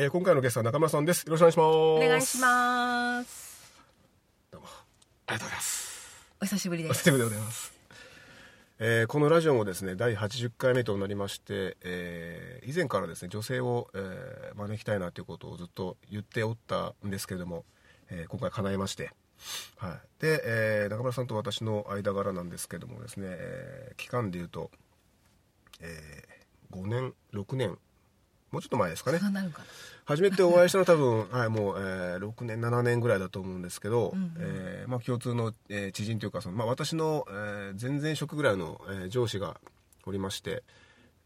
[0.00, 1.24] えー、今回のゲストは中村さんです。
[1.24, 2.06] よろしくお願いします。
[2.06, 3.74] お願いします。
[4.50, 4.66] どうも
[5.26, 6.26] ありがとうございます。
[6.40, 6.90] お久しぶりです。
[6.90, 7.74] お久しぶりでございます。
[8.78, 17.66] えーこのラジオもですね第80回目となりまして、えー以前からですね女性を、えー招きたいなということをずっと言っておったんですけれども、
[18.08, 19.10] えー今回叶えまして、
[19.76, 24.70] はい、で、えー中村さんと私の間柄なんですけどもですね、えー期間でいうと、
[25.82, 26.24] え
[26.72, 27.76] 5年6年
[28.50, 29.18] もうちょっと前ですかね。
[30.04, 34.34] 初めてお会いしたのは多分、 はい、もう、えー6年7年ぐらいだと思うんですけど、うんうん。
[34.38, 39.60] えーまあ、共通の、えー知人というかその、まあ、私の、えー前々職ぐらいの、えー上司が
[40.04, 40.64] おりまして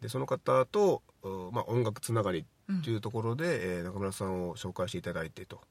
[0.02, 2.44] でその方と、うまあ、音楽つながり
[2.82, 5.62] というところで、えー中村さんを紹介していただいてと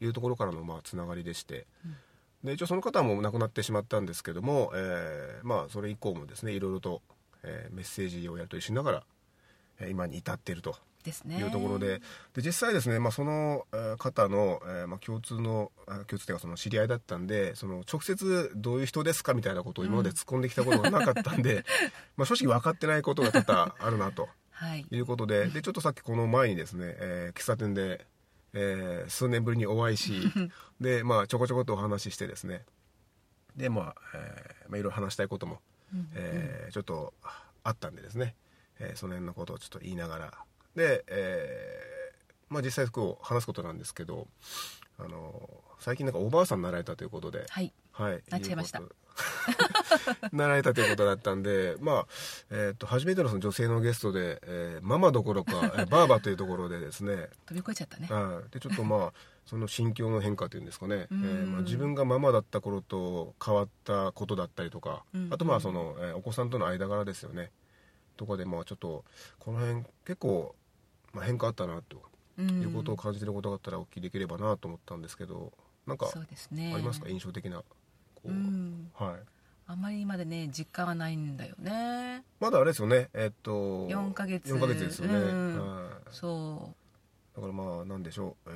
[0.00, 1.66] いうところからの、まあ、つながりでして、
[2.44, 7.02] で一応その方はもう亡くなってしまったんですけども、えーまあ、それ以降もですねいろいろと、
[7.42, 9.04] えーメッセージをやり取りしながら、
[9.80, 11.38] えー今に至っているとですね。
[11.38, 12.00] いうところで。
[12.34, 21.64] で実際ですね、まあ、そのえー方の、えーまあ、共通のあ共通というかその知り合いだったんでその直接どういう人ですかみたいなことを今まで突っ込んできたことがなかったんで、
[22.16, 24.28] まあ正直分かってないことが多々あるなと。
[24.50, 24.86] はい。
[24.90, 25.46] いうことで。
[25.46, 28.06] でちょっとさっきこの前にですね、えー喫茶店で、
[28.52, 30.20] えー数年ぶりにお会いし
[30.80, 32.64] で、まあ、ちょこちょことお話ししてですね。
[33.56, 35.60] でまあ、えーまあ、いろいろ話したいことも、
[36.14, 37.14] えーちょっと
[37.62, 38.36] あったんでですね、
[38.78, 40.38] えーその辺のことをちょっと言いながら
[40.76, 44.26] で、えーまあ、実際こう話すことなんですけど
[44.98, 45.48] あの
[45.78, 47.72] 最近なんかおばあさんになられたということで、はい。
[47.92, 48.82] はい、なっちゃいました。
[50.32, 52.06] なられたということだったんで、まあ
[52.50, 57.28] えー、と初めてのその女性のゲストで、えーママどころか、えーバーバというところでですね。
[57.46, 58.08] 飛び越えちゃったね。
[58.10, 59.12] はい、でちょっとまあ
[59.46, 61.22] その心境の変化というんですかね、えうん。
[61.22, 65.28] ーまあ、自分がママだった頃と変わったことだったりとか、うん。
[65.32, 67.50] あとまあその、えーお子さんとの間柄ですよね。
[68.16, 69.04] とかでまあちょっと
[69.38, 70.54] この辺結構、
[71.12, 72.02] まあ、変化あったなと
[72.38, 75.52] ういうことを感じてることがあったらお聞きできればなと思ったんですけど
[75.86, 76.06] なんか。
[76.06, 76.18] あ
[76.78, 77.58] りますか、印象的な。
[77.58, 77.64] こ
[78.26, 78.90] う、うん。
[78.94, 79.14] はい。
[79.66, 82.24] あんまりまだね、実感はないんだよね。
[82.38, 83.08] まだあれですよね。
[83.14, 84.52] えっと4ヶ月。
[84.52, 85.76] 4ヶ月ですよね、うん。
[85.76, 85.90] はい。
[86.10, 86.74] そ
[87.34, 88.52] だからまあなんでしょう、え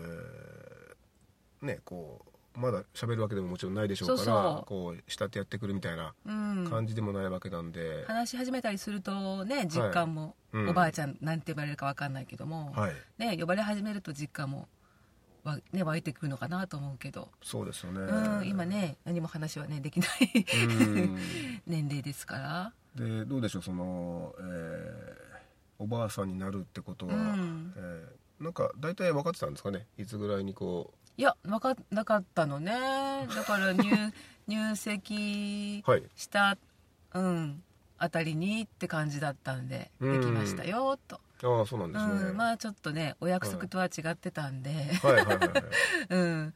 [1.63, 6.31] ーねこうまだ喋るわけでももちろんないでしょうからこう慕ってやってくるみたいなう。
[6.31, 6.71] うん。
[6.71, 10.69] 感じでもないわけなんで、話し始めたりするとね、実感も、うん。
[10.69, 12.93] おばあちゃんなんて呼ばれるかわかんないけども、はい。
[13.19, 14.69] ね、呼ばれ始めると実感も
[15.43, 18.01] わ、ね、湧いてくるのかなと思うけど、そうですよね。
[18.01, 20.11] うん、今ね、何も話はね、できない
[20.69, 21.19] うん。
[21.67, 22.73] 年齢ですから。
[22.95, 25.25] でどうでしょうその、えー
[25.77, 27.75] おばあさんになるってことは、うん。
[27.77, 29.87] えーなんか大体分かってたんですかね。
[29.97, 32.73] いつぐらいにこいや分かんなかったのね。
[33.35, 34.13] だから 入
[34.47, 36.03] 入籍うはい。
[36.17, 36.57] した、
[37.15, 37.63] うん
[37.97, 40.21] あたりにって感じだったんでうん。
[40.21, 44.71] できましたよと、ああそうなんですね、うん、まあちょっとねお約束とは違ってたんで、
[45.03, 45.51] はいはいはいはい。
[46.11, 46.55] うん。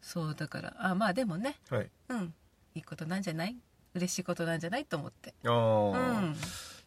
[0.00, 1.60] そうだからあまあでもね。
[1.70, 1.90] はい。
[2.08, 2.34] うん。
[2.74, 3.56] いいことなんじゃない？
[3.94, 4.84] 嬉しいことなんじゃない？
[4.84, 5.32] と思って。
[5.46, 6.36] ああ、うん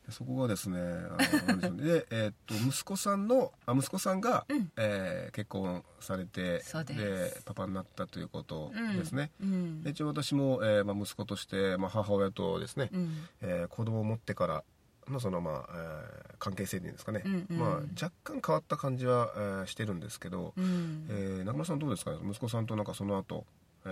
[0.09, 4.71] そこがですね、あのでえーっと息子さんのあ息子さんが、うん。
[4.77, 7.43] えー結婚されてです。
[7.43, 9.31] パパになったということですね。
[9.41, 9.83] うん。
[9.83, 13.27] で一応私も、えーまあ、息子として、まあ、母親とですね、うん。
[13.41, 14.63] えー子供を持ってから
[15.07, 17.57] のその、まあえー関係性ですかね、うんうん。
[17.57, 17.69] まあ、
[18.01, 21.07] 若干変わった感じは、えーしてるんですけど、うん。
[21.09, 22.17] えー中村さんどうですかね？
[22.29, 23.45] 息子さんとなんかその後、
[23.85, 23.89] え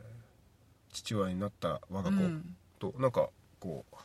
[0.00, 0.04] ー
[0.92, 2.56] 父親になった我が子うん。
[2.78, 3.28] となんか
[3.58, 4.04] こう変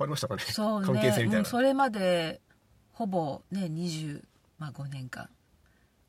[0.00, 0.42] わりましたかね？
[0.42, 0.86] そうね。
[0.86, 2.40] 関係性みたいな、うんそれまで
[2.92, 4.22] ほぼね25
[4.90, 5.28] 年間。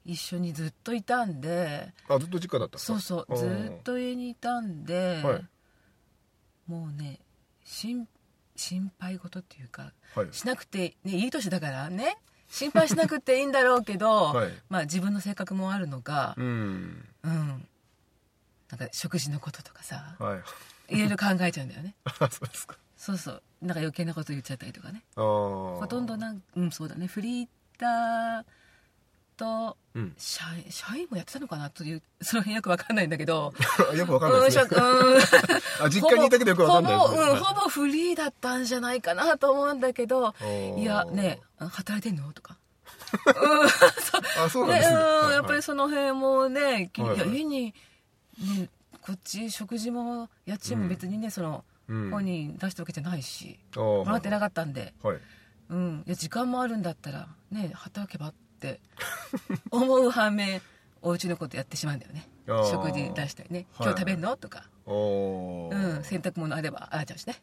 [0.05, 1.93] 一緒にずっといたんで。
[2.07, 3.37] あずっと実家だったそうそう。
[3.37, 5.45] ずっと家にいたんで、はい。
[6.67, 7.19] もうね
[7.65, 8.07] 心
[8.55, 10.27] 心配事っていうかはい。
[10.31, 12.17] しなくて、ね、いい年だからね。
[12.49, 14.51] 心配しなくていいんだろうけど、 はい。
[14.69, 17.05] まあ、自分の性格もあるのか、うん。
[17.23, 17.67] うん、
[18.69, 20.37] なんか食事のこととかさは
[20.89, 20.95] い。
[20.95, 21.95] いろいろ考えちゃうんだよね。
[22.19, 23.41] あそうですかそうそう。
[23.61, 25.03] なんか余計なこと言っちゃったりとかね。
[25.15, 27.07] ほとんどなん、うん、そうだね。
[27.07, 27.47] フリー
[27.77, 28.43] ター
[29.37, 30.13] とうん。
[30.17, 33.53] 社員社員もやってたのかなという その辺よくわかんないんだけど。
[33.95, 34.63] よくわかんないですね。
[34.71, 40.29] うん 実家にいたけどよくわかんないほぼほぼ,、うん、はいほぼフリーだったんじゃないかなと思うんだけど。
[40.29, 40.79] ー。
[40.81, 42.31] いやね働いてんの？
[42.33, 42.57] とか。
[44.43, 44.97] あそうなんねですね。
[44.97, 45.25] うん。
[45.25, 47.17] はいやっぱりその辺もね、きはいはい。
[47.17, 47.73] いや家に、
[48.39, 48.69] ね、
[49.01, 55.17] こっち食事も家賃も別にね、そのうん本人出したわけじゃないし、もらってなかったんで、はい。
[55.69, 58.79] うん、いや時間もあるんだったらね働けばって
[59.69, 60.61] 思う反面
[61.01, 62.27] お家のことやってしまうんだよね。
[62.47, 63.65] 食事出したりね。
[63.73, 63.87] はい。
[63.87, 64.37] 今日食べんの？
[64.37, 67.35] とか、うん、洗濯物あれば洗っちゃうしね、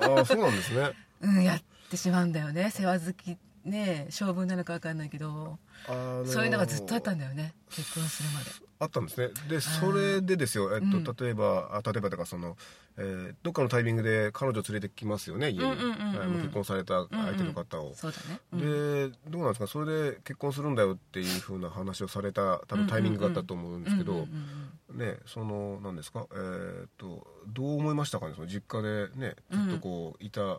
[0.00, 0.92] ああそうなんですね。
[1.22, 2.70] うん、やってしまうんだよね。
[2.70, 5.58] 世話好きね性分なのか分かんないけど。
[5.88, 7.54] あのーそういうのがずっとあったんだよね。
[7.70, 9.30] 結婚するまであったんですね。
[9.48, 11.04] でそれでですよ、えっとうん。
[11.04, 12.56] 例えばあ例えばとかその、
[12.96, 19.10] えーどっかのタイミングで彼女連れてきますよね家に、うんうんうん結婚された相手の方を、そうだね、うん。
[19.10, 19.66] でどうなんですか？
[19.66, 26.26] それで結婚するんだよっていうふうな話をされた多分タイミングがあったと思うんですけど、うんうんうんねその何ですか？
[26.32, 28.34] えーっとどう思いましたかね？
[28.36, 30.58] その実家でねずっとこういた、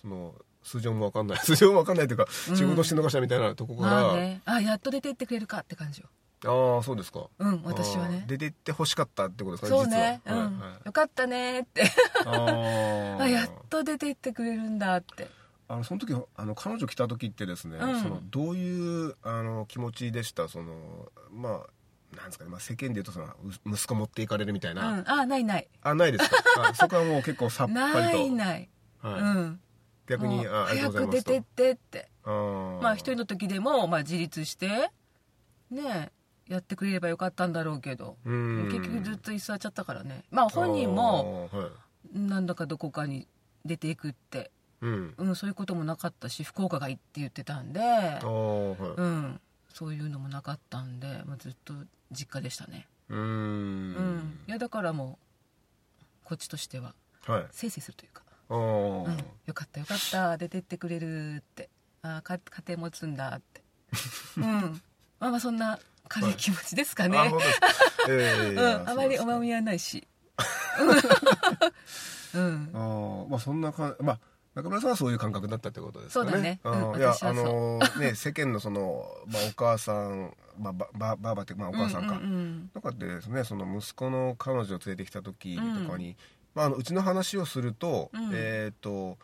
[0.00, 2.56] その素性もわかんない 素性もわかんないというか、うん。
[2.56, 4.42] 仕事してんのかしらみたいなとこから、まあね。
[4.44, 6.08] あやっと出てってくれるかって感じよ
[6.46, 7.26] ああそうですか。
[7.38, 8.24] うん私はね。
[8.28, 10.44] 出てって欲しかったってことですかそうね、うんはい。
[10.44, 11.82] はいよかったねって。
[12.24, 12.30] あ
[13.28, 15.28] やっと出て行ってくれるんだって。
[15.70, 18.02] あのその時あの彼女来た時ってですね、うん。
[18.02, 20.48] そのどういうあの気持ちでした？
[20.48, 21.64] そのま
[22.12, 25.10] あなんですかね、まあ、世間で言うとそのう息子持っていかれるみたいうな、ん。
[25.10, 25.68] あないない。
[25.82, 26.36] あないですか？
[26.70, 27.98] あ そこはもう結構さっぱりと。
[27.98, 28.68] ないない、
[29.02, 29.20] はい。
[29.20, 29.60] うん。
[30.06, 31.32] 逆にあありがとう早くございますと。
[31.32, 32.10] 出てってって。
[32.24, 32.80] あー。
[32.82, 34.90] まあ一人の時でも、まあ、自立して
[35.70, 36.10] ね
[36.48, 38.16] やってくれればよかったんだろうけど。
[38.24, 38.68] うん。
[38.70, 40.24] 結局ずっと居座っちゃったからね。
[40.30, 41.48] まあ本人も
[42.12, 43.28] なんだかどこかに
[43.64, 44.50] 出ていくって、
[44.80, 45.14] うん。
[45.18, 49.00] うん、そういうこともなかったし福岡がいいって言ってたんで、はい。
[49.00, 51.74] うん、そういうのもなかったんで、まあ、ずっと
[52.10, 52.86] 実家でしたね。
[53.08, 53.20] うーん。
[53.20, 54.38] うん。
[54.46, 55.18] いやだからも
[56.02, 56.94] うこっちとしては
[57.26, 57.46] はい。
[57.50, 59.16] せいせいするというか、うん、
[59.46, 60.38] よかったよかった。
[60.38, 61.68] 出てってくれるって。
[62.02, 63.62] あ家庭持つんだって。
[64.38, 64.80] うん。
[65.20, 65.78] まあまあそんな
[66.08, 67.30] 軽い気持ちですかね、あ
[68.94, 70.06] まりおまみはないし。
[72.34, 72.70] うん。
[72.74, 74.20] あーまあそんなかまあ
[74.54, 76.60] 中村さんはそういう感覚だったってことですかね。
[76.62, 76.98] そうだね。
[76.98, 82.20] いやあのーね世間のそのまあお母さんまあばばばあばってまあお母さんか、
[82.74, 86.16] とかってですねその息子の彼女を連れてきた時とかに、
[86.54, 88.30] まああのうちの話をすると、うん。
[88.34, 89.18] えっ、と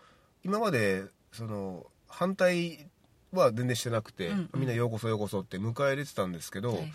[0.45, 2.87] 今までその反対
[3.41, 4.61] は全然してなくて、うんうん。
[4.61, 6.93] みんなようこそようこそって迎え入れてたんですけど、はいはい。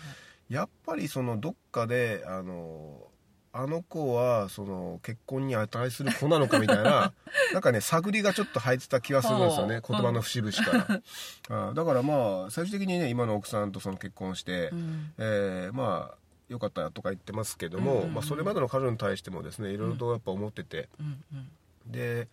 [0.50, 3.06] やっぱりそのどっかであの
[3.52, 7.12] あの子はその結婚に値する子なのかみたいな
[7.52, 11.00] なんかね探りがちょっと入ってた気がするんですよね言葉の節々か
[11.48, 15.12] ら、あだからまあ最終的にね今の奥さんとその結婚して、うん。
[15.18, 18.14] えーまあよかったとか言ってますけども、うんうんうん。
[18.14, 21.92] まあ、それまでの彼女に対してもですねいろいろとやっぱ思ってて、うんうん。
[21.92, 22.26] で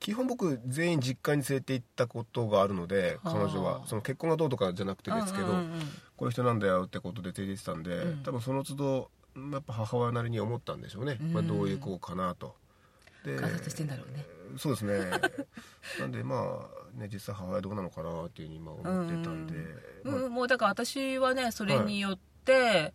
[0.00, 3.34] 基本僕全員実家に連れて行ったことがあるのではあ。
[3.34, 3.82] 彼女は。
[3.86, 5.46] その結婚がどうとかじゃなくてですけど、
[6.16, 8.22] こういう人なんだよってことで連れて行ってたんで、うん。
[8.22, 9.10] 多分その都度
[9.52, 11.32] やっぱ母親なりに思ったんでしょうね、うん。
[11.32, 12.56] まあ、どういう子かなと。
[13.24, 14.24] で観察してんだろうね。
[14.56, 15.10] そうですね。
[16.00, 16.66] なんでま
[16.96, 19.54] あね実際母親どうなのかなっていうふうに今思ってたんで、
[20.04, 20.14] まあ。
[20.16, 22.94] うん、もうだから私はねそれによって、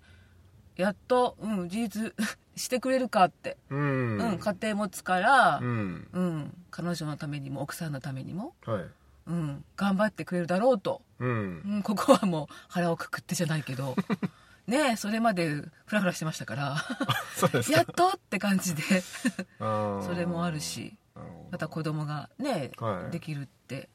[0.75, 2.15] やっと、うん、自立
[2.55, 5.95] してくれるかって、うん、うん家庭持つから、ううん。
[6.39, 8.85] ん彼女のためにも奥さんのためにも、はい。
[9.27, 11.61] うん、頑張ってくれるだろうと、うん。
[11.65, 13.95] うん、ここはもう腹をくくってじゃないけど。
[14.67, 16.75] ねえそれまでフラフラしてましたから。
[17.69, 18.81] やっとって感じで。
[19.59, 20.95] それもあるし。
[21.51, 23.11] また子供がね、はい。
[23.11, 23.89] できるって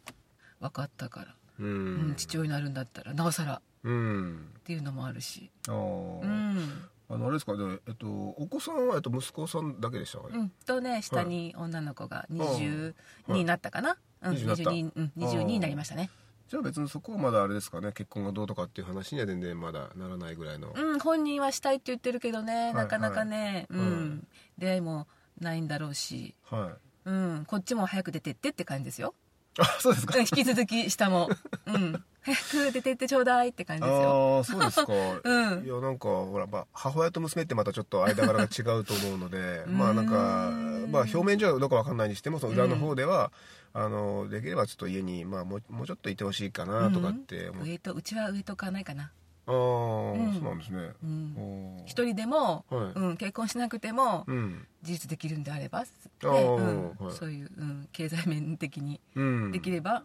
[0.60, 3.60] 分かったから、ううんん父親になるんだったらなおさら。
[3.82, 4.52] うん。
[4.58, 7.56] っていうのもあるし、うんあのあれですか？
[7.56, 12.94] で、えっと、お子さんは、えっと、息子さんだけでしたかね、うん、とね下に女の子が22
[13.26, 14.62] はいになったかな、うん、20になった。
[14.70, 16.08] 22, うん、22になりましたね。
[16.48, 17.92] じゃあ別にそこはまだあれですかね？
[17.92, 20.98] 結婚がどうとかっていう話には全然まだならないぐらいの、うん。
[20.98, 22.74] 本人はしたいって言ってるけどね、い。
[22.74, 23.80] なかなかね、はい。
[23.80, 24.26] うん、
[24.58, 25.06] 出会いも
[25.40, 26.72] ないんだろうし、は
[27.06, 27.08] い。
[27.08, 29.14] うん、こっちも早く出てってって感じですよ、
[29.58, 30.14] あそうですか。
[30.14, 31.28] うん、引き続き下も、
[31.66, 34.36] うん、早く出てってちょうだいって感じですよ。
[34.36, 34.92] ああそうですか、
[35.24, 35.64] うん。
[35.64, 40.50] いやなんかほら、まあ、母親と娘ってまたちょっと間柄が違うと思うので まあなんか
[40.90, 43.32] まあ表面上はどうかわかんないにしてもその裏の方では、
[43.72, 49.12] あのできればちょっと家に、まあ、もうもうちょっといてほしいかなとかって思って、上とうちは上と変わらないかな、
[49.46, 52.98] ああ、んそうなんですね、うん、一人でも、はい。
[52.98, 54.66] うん、結婚しなくてもうん。
[54.82, 55.86] 自立できるんであれば、ね
[56.22, 56.88] うん。
[56.98, 57.14] はい。
[57.14, 59.52] そういう、うん、経済面的にうん。
[59.52, 60.02] できれば、うん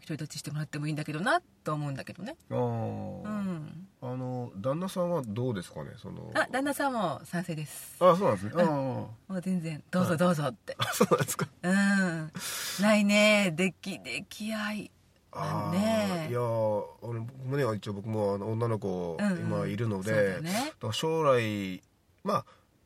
[0.00, 2.36] 一人立ちしてもらってもいいんだけどなと思うんだけどね。
[2.50, 2.56] あー。
[2.56, 3.86] うん。
[4.00, 6.30] あの旦那さんはどうですかねその。
[6.34, 7.96] あ旦那さんも賛成です。
[8.00, 8.52] あそうなんですね。
[8.56, 8.66] あー。
[8.66, 11.46] もう全然どうぞどうぞって、あそうなんですか。
[11.62, 12.32] うん。
[12.80, 14.90] ないねできでき合い。
[15.30, 15.78] あー。
[15.78, 19.38] ねいやーあの僕もね一応僕もあの女の子うんうん。
[19.38, 20.52] 今いるので、そうだね。
[20.52, 21.82] だから将来
[22.24, 22.44] まあ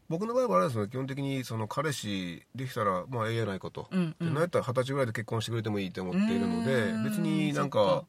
[0.09, 4.29] 僕の場合はあれですね基本的にその彼氏できたらまあええやないかと、うんうん。
[4.29, 8.05] でなんやったら二十歳ぐらいで結婚してくれてもいいと思っているのでうん別になんか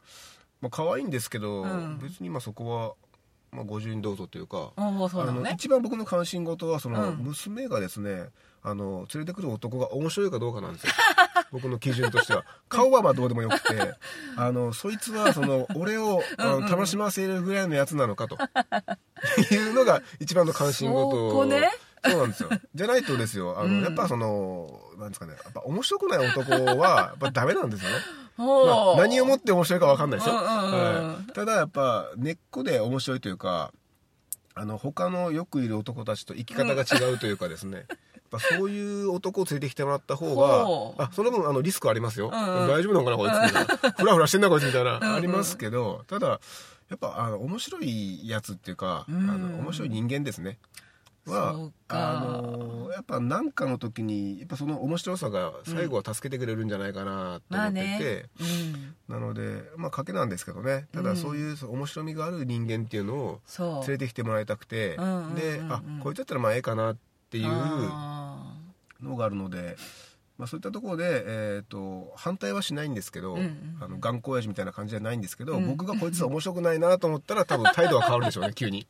[0.61, 1.99] まあ可愛いんですけど、うん。
[1.99, 2.93] 別にまあそこは、
[3.51, 5.51] まあ、ご自由にどうぞというかね。
[5.53, 7.17] 一番僕の関心事はその、うん。
[7.17, 8.25] 娘がですね
[8.63, 10.93] あの連れてくる男が面白いかどうかなんですよ。
[11.51, 12.43] 僕の基準としては。
[12.67, 13.93] 顔はまあどうでもよくて
[14.35, 18.37] あのそいつはその俺をあの楽しませるぐらいのやつなのかと。
[19.51, 21.71] いうのが一番の関心事ね
[22.05, 22.49] そうなんですよ。
[22.75, 23.59] じゃないとですよ。
[23.59, 23.81] あの、うん。
[23.81, 25.33] やっぱそのなんですかね。
[25.43, 27.95] やっぱ面白くない男はやっぱダメなんですよね。
[28.39, 31.33] おまあー何をもって面白いか分かんないですよ、うんうんうんはい。
[31.33, 33.71] ただやっぱ根っこで面白いというか
[34.53, 37.97] あの他のよくいる男たちと生き方が違うというかですね、 やっ
[38.29, 40.97] ぱそういう男を連れてきてもらった方ほう。
[40.97, 42.67] があその分あのリスクありますよ、うんうん。
[42.67, 43.33] 大丈夫なのかなこいつ。
[43.33, 45.15] みたいなフラフラしてんなこいつみたいな。
[45.15, 46.39] ありますけどただ
[46.89, 49.29] やっぱあの面白いやつっていうか、うん。
[49.29, 50.59] あの面白い人間ですね
[51.31, 58.25] はあのやっぱ何かの時にやっぱその面白さが最後は助けてくれるんじゃないかなとまあ思ってて、ね。
[59.09, 59.19] うん。
[59.19, 60.87] なのでまあ賭けなんですけどね。
[60.93, 65.35] ただそういう面白みがある人間っていうのを連れてきてもらいたくて、うんうんうんうん。
[65.35, 66.97] であこいつだったらまあええかなっ
[67.29, 68.53] ていうあ
[69.01, 69.75] のがあるので、
[70.37, 73.77] まあ、そういったところで、えー、と反対はしないんですけど、うんうん。
[73.81, 75.67] あの頑固親父みたいな感じじゃないんですけど、うん。
[75.67, 78.87] 僕がこいつ面白くないなと思ったら多分態度は変わるでしょうね急に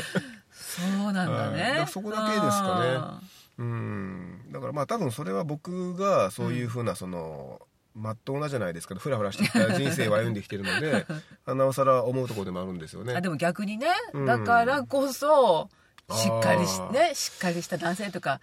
[0.52, 3.20] そうなんだはいだねそこだけですか
[3.58, 4.40] うん。
[4.50, 7.60] だからまあ多分それは僕がそういうふうなその、
[7.94, 11.06] まっとうなじゃないですけどフラフラしてきた人生を歩んできてるので
[11.44, 13.14] あなおさら思うところでもあるんですよね。
[13.14, 14.26] あでも逆にね、うん。
[14.26, 15.68] だからこそ
[16.12, 18.40] しっかりしねしっかりした男性とか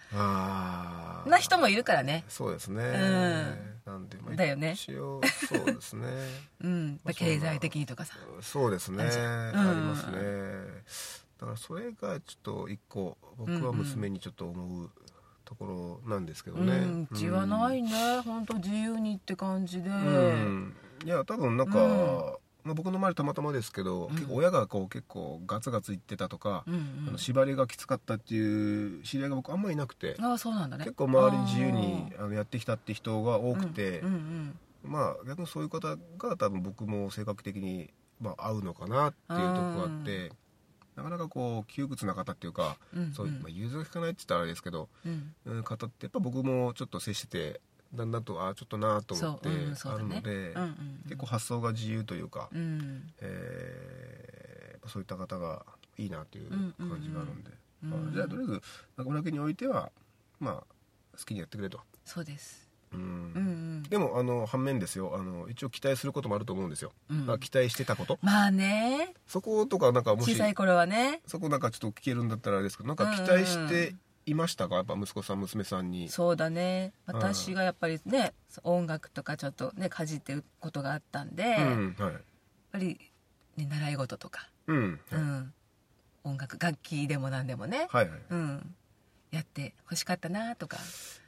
[1.26, 2.24] な人もいるからね。
[2.28, 2.82] そうですね、
[3.84, 4.74] なんで、まあだよね。
[4.74, 6.06] 一応そうですね。
[6.62, 7.00] うん。
[7.04, 8.14] まあ経済的にとかさ。
[8.40, 9.10] そうですね、うん。
[9.10, 10.18] りますね
[11.38, 14.90] だからそれがちょっと一個僕は娘にちょっと思う
[15.44, 18.20] ところなんですけどね、うんうちはないね。
[18.24, 20.74] 本当自由にって感じで、うん。
[21.04, 21.92] いや多分なんか、うん。
[22.64, 24.14] まあ、僕の周りたまたまですけど、うん。
[24.16, 27.04] 結構親がこう結構ガツガツ言ってたとか、うんうん。
[27.08, 30.84] あの縛りがきつかったっていう知り合いが僕あんまりいなくて、ああそうなんだね。
[30.84, 37.90] 結構周りに自由にあのやってきたって人が多くて、うんうんまあ逆にそういう方が多分僕も性格的に、
[38.20, 40.32] まあ、合うのかなっていうところがあって、
[40.98, 43.12] なかなかこう窮屈な方っていうか、うんうん。
[43.12, 45.34] そういう、まあ、融通が利かないって言ったらあれですけど、うん。
[45.46, 47.60] うん、方ってやっぱ僕もちょっと接してて
[47.94, 51.00] だんだんとああちょっとなと思ってあるので、うんうん。
[51.04, 53.12] 結構発想が自由というか、うん。
[53.20, 55.66] えーそういった方が
[55.98, 57.50] いいなという感じがあるんで、
[57.84, 57.92] うん。
[57.92, 58.62] うんうんまあじゃあとりあえず
[58.96, 59.92] 中村家においては
[60.40, 60.54] まあ
[61.16, 61.78] 好きにやってくれと。
[62.04, 63.82] そうですうん。
[63.88, 65.14] でもあの反面ですよ。
[65.14, 67.26] あの一応期待することもあると思うんですよ、うん。
[67.26, 68.18] まあ期待してたこと。
[68.22, 69.14] まあね。
[69.26, 71.20] そことかなんかもし小さい頃はね。
[71.26, 73.94] そこなんかちょっと聞けるんだったらあれですけどなんか期待して
[74.26, 74.74] いましたか？
[74.76, 76.08] やっぱ息子さん娘さんに。
[76.08, 76.86] そうだね。
[76.88, 76.92] ん。
[77.06, 82.12] 私がやっぱりね音楽とかちょっとねかじってることがあったんで、うやっんはい。
[82.72, 82.98] ぱり、
[83.56, 85.20] ね、習い事とか、うんはい。
[85.20, 85.54] うん、
[86.24, 88.20] 音楽楽器でも何でもね、はいはい。
[88.28, 88.74] うん、
[89.30, 90.78] やって欲しかったなとか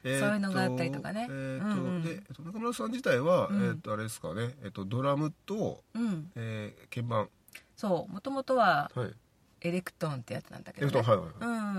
[0.02, 1.26] そういうのがあったりとかね。
[1.30, 3.56] えーとうんうんでえっと中村さん自体は、うん。
[3.56, 6.30] えー、とあれですかね、えっとドラムと、うん。
[6.34, 7.28] えー鍵盤。
[7.76, 8.12] そう。
[8.12, 9.14] もともとははい。
[9.62, 11.28] エレクトーンってやつなんだけど、はいはいはい、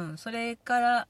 [0.10, 1.08] うん、それから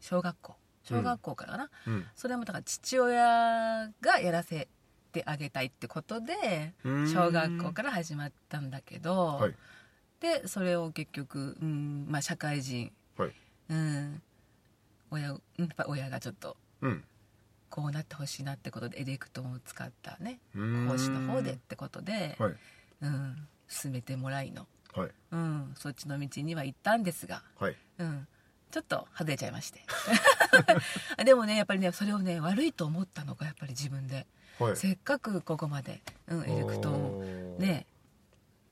[0.00, 0.56] 小学校。
[0.82, 2.06] 小学校からかな、うん。
[2.16, 4.68] それもだから父親がやらせ
[5.12, 9.54] てあげたいってことで小学校から始まったんだけど、はい。
[10.20, 13.32] でそれを結局、うんまあ、社会人、はい
[13.70, 14.22] うん、
[15.10, 17.04] 親うんやっぱ親がちょっとうん。
[17.70, 20.88] こうなってほしいなってことでエレクトーンを使ったねうーん。
[20.88, 22.54] 講師の方でってことで、はい。
[23.02, 25.10] うん、進めてもらいの、はい。
[25.32, 27.76] うん、そっちの道には行ったんですが、はい。
[27.98, 28.26] うん、
[28.70, 29.80] ちょっと外れちゃいまして。
[31.24, 34.26] でもねやっぱりねそれをね悪いと思ったのがやっぱり自分で、
[34.58, 34.76] はい。
[34.76, 37.86] せっかくここまで、うん、エレクトーンをね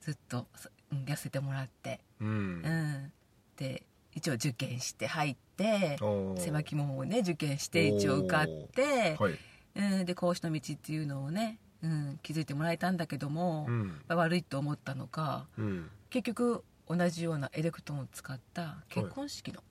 [0.00, 0.46] ずっと、
[0.90, 2.28] うん、やらせてもらって、うん。
[2.28, 3.12] うん、
[3.56, 3.84] で
[4.16, 5.98] 一応受験して入って
[6.38, 9.38] 狭き門をね受験して一応受かって、はい。
[9.76, 14.00] うん、で講師の道っていうのをね、うん、気づいてもらえたんだけども、うん。
[14.08, 15.90] 悪いと思ったのかうん。
[16.08, 19.62] 結局同じようなエレクトーンを使った結婚式の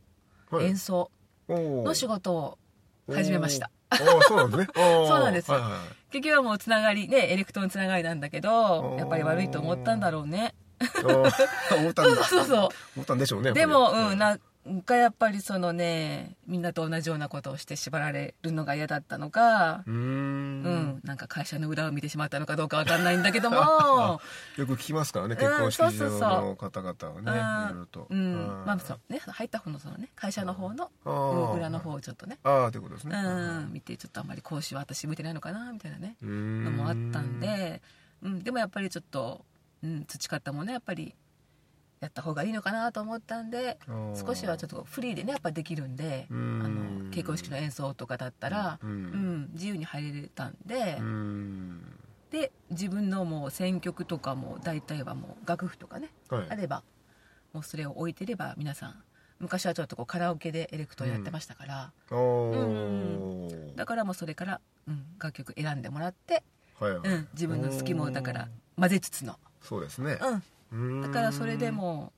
[0.51, 0.65] はい。
[0.67, 1.09] 演奏
[1.49, 2.57] の仕事を
[3.11, 3.97] 始めました、ああ
[4.27, 4.67] そうなんですね。
[4.75, 5.57] そそうなんですよ。
[5.57, 5.89] はいはいはい。
[6.11, 10.53] 結局はもうつながりねエレクトーンつながりなんだけどやっぱり悪いと思ったんだろうね
[11.77, 12.23] 思ったんだ。
[12.23, 19.95] そうそう思ったんでしょうねでもうんなんかやっぱりそのねみんなと同じようなことをして縛られるのが嫌だったのかうーん。
[19.95, 23.57] うん、なんか会社の裏を見てしまったのかどうかわかんないんだけども。
[24.57, 26.29] よく聞きますからねうん結婚式場そうそうそう。
[26.29, 28.07] の方々はねいろいろと。
[28.09, 28.47] うん。
[28.65, 30.89] まああそうね入った方のそのね会社の方の
[31.55, 32.39] 裏の方をちょっとね。
[32.43, 33.71] ああということですうねん。
[33.71, 37.83] 見てちょっとあんまり講師は私向いてないのかなみたいなねのもあったんで、
[38.23, 39.45] うん、でもやっぱりちょっと、
[39.85, 41.13] うん、培ったものやっぱり
[42.01, 43.77] やった方がいいのかなと思ったんで
[44.15, 47.05] 少しはちょっとフリーでねやっぱできるんであうん。
[47.05, 49.43] の結婚式の演奏とかだったら、ううん。
[49.43, 50.99] ん自由に入れたんで、
[52.31, 56.45] で自分のもう選曲とかも大体はもう楽譜とかね、はい。
[56.49, 56.83] あれば
[57.53, 58.95] もうそれを置いてれば皆さん
[59.39, 66.43] 昔はちょっとこうカラオケでエレクトーンやってましたから、おうんーだからもうそれから、うん、楽曲選んでもらって、
[66.79, 67.09] はいはい。
[67.09, 70.17] うん、自分の好きもだから混ぜつつの、そうですね。
[70.71, 71.01] うん、うーん。
[71.01, 72.13] だからそれでも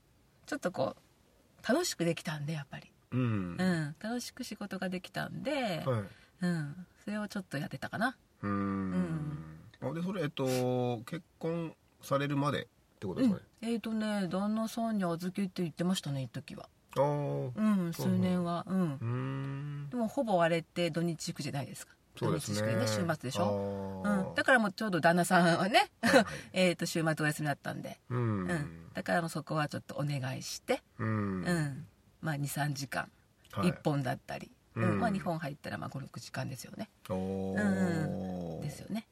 [0.46, 3.56] ちょっとこう楽しくできたんでやっぱり、うん。
[3.58, 6.02] うん、楽しく仕事ができたんで、はい。
[6.42, 8.16] うん、それをちょっとやってたかな。
[8.42, 9.38] うーん。
[9.80, 12.66] あでそれえっと結婚されるまでっ
[13.00, 13.42] てことですかね？
[13.62, 16.68] えっ、とね旦那さんに預けって言ってましたね一時は。
[16.96, 18.64] ああううん数年は。
[18.68, 18.94] うん。
[18.94, 19.90] ーん。
[19.90, 22.58] でもほぼあれって土日祝じゃないですかそうですね。
[22.60, 25.90] 土日祝で週末でしょ、うん、だからもうちょうど旦那さんはね
[26.52, 28.50] えっと週末お休みだったんで、うん。
[28.50, 28.90] うん。
[28.94, 31.44] だからもうそこはちょっとお願いして、うん。
[31.44, 31.86] うん。
[32.20, 33.10] まあ、23時間。
[33.52, 33.70] はい。
[33.70, 34.90] 1本だったり、うん。
[34.90, 35.00] うん。
[35.00, 36.90] まあ、2本入ったらまあ56時間ですよね。
[37.08, 39.06] おうんーですよね、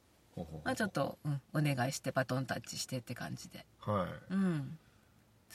[0.64, 4.34] まあ、ちょっと、うん、お願いしてバトンタッチしてって感じで、はい。
[4.34, 4.78] うん、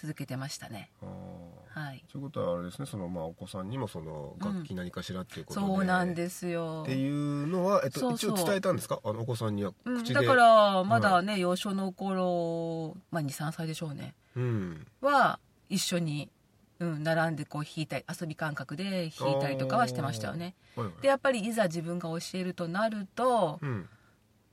[0.02, 0.90] 続けてましたね。
[1.70, 2.04] はい。
[2.12, 2.88] ということはあれですね。
[2.88, 6.82] そのまあお子さんにもその楽器何かしらっていうことで、そうなんですよ。
[6.84, 8.36] っていうのは、えっと、そうそう。
[8.36, 9.00] 一応伝えたんですか？
[9.04, 9.74] あのお子さんには。
[9.86, 14.16] うん、口で、だからまだね、幼少の頃、まあ、23歳でしょうね。
[14.36, 14.88] うん。
[15.02, 16.32] は一緒に、
[16.80, 20.56] うん、並んでこう弾いたり遊び感覚で弾いたりとかはしてましたよね。
[20.76, 21.02] はいはい。
[21.02, 23.70] でやっぱりいざ自分が教えるとなると、うん。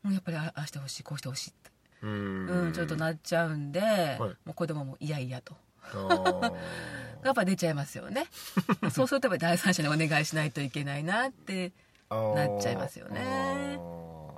[0.05, 1.71] うんやっぱりあああしてほしいこうしてほしいって、
[2.03, 2.47] うん。
[2.47, 3.81] うんちょっとなっちゃうんで、
[4.45, 5.57] もう子供もいやいやと。
[7.25, 8.27] やっぱ出ちゃいますよね。
[8.91, 11.73] そうするとやっぱり第三者にお願いしないといけないなって
[12.11, 13.79] なっちゃいますよね。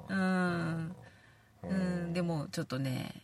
[0.09, 0.97] うん、
[1.63, 3.23] うん、でもちょっとね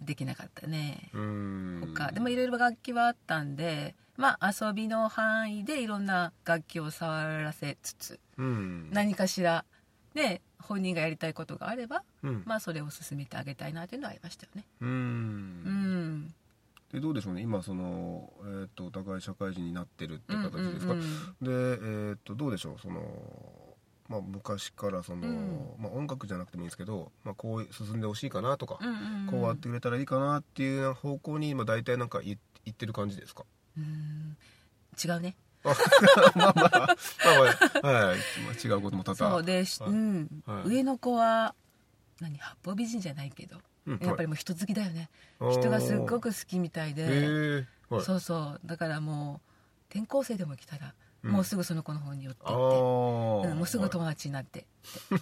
[0.00, 1.10] できなかったね。
[1.12, 1.94] うん。
[1.94, 2.12] 他。
[2.12, 8.90] でもいろいろ楽器はあったんでまあ遊びの範囲でいろんな楽器を触らせつつうん。
[8.92, 9.64] 何かしら
[10.14, 12.42] ね本人がやりたいことがあればうん。
[12.46, 14.64] まあそれを進めてあげたいなっていうのはありましたよね。
[14.80, 14.92] ううん。
[16.26, 16.34] ん
[16.92, 17.42] でどうでしょうね？
[17.42, 21.08] 今その、えー、とお互い社会人になってるって形ですか、うんうんうん。
[21.42, 22.78] で、えー、とどうでしょう？
[22.78, 23.00] その、
[24.08, 25.58] まあ、昔からその、うん。
[25.78, 33.44] まあ、音楽じゃなくてもいいんですけど、まあ、こう進んでほしいかなとか、うんうんこうあってくれたらいいかなっていう方向に今大体なんか言言ってる感じですか？
[33.78, 34.36] うん。
[35.02, 35.74] 違うねま あ
[36.34, 36.96] まあまあ、
[37.82, 39.30] まあはい、まあ、違うことも多々。
[39.30, 40.42] そうで、しはいうん。
[40.46, 40.68] はい。
[40.68, 41.54] 上の子は
[42.20, 43.56] 何八方美人じゃないけど。
[43.56, 43.58] う
[43.94, 45.10] んやっぱりもう人好きだよね。
[45.38, 45.54] はい。
[45.54, 47.66] 人がすっごく好きみたいへで
[48.00, 48.60] そうそう。
[48.64, 49.50] だからもう
[49.90, 50.94] 転校生でも来たら、
[51.24, 51.32] うん。
[51.32, 52.56] もうすぐその子の方に寄っていって、う
[53.54, 54.68] ん、もうすぐ友達になってって。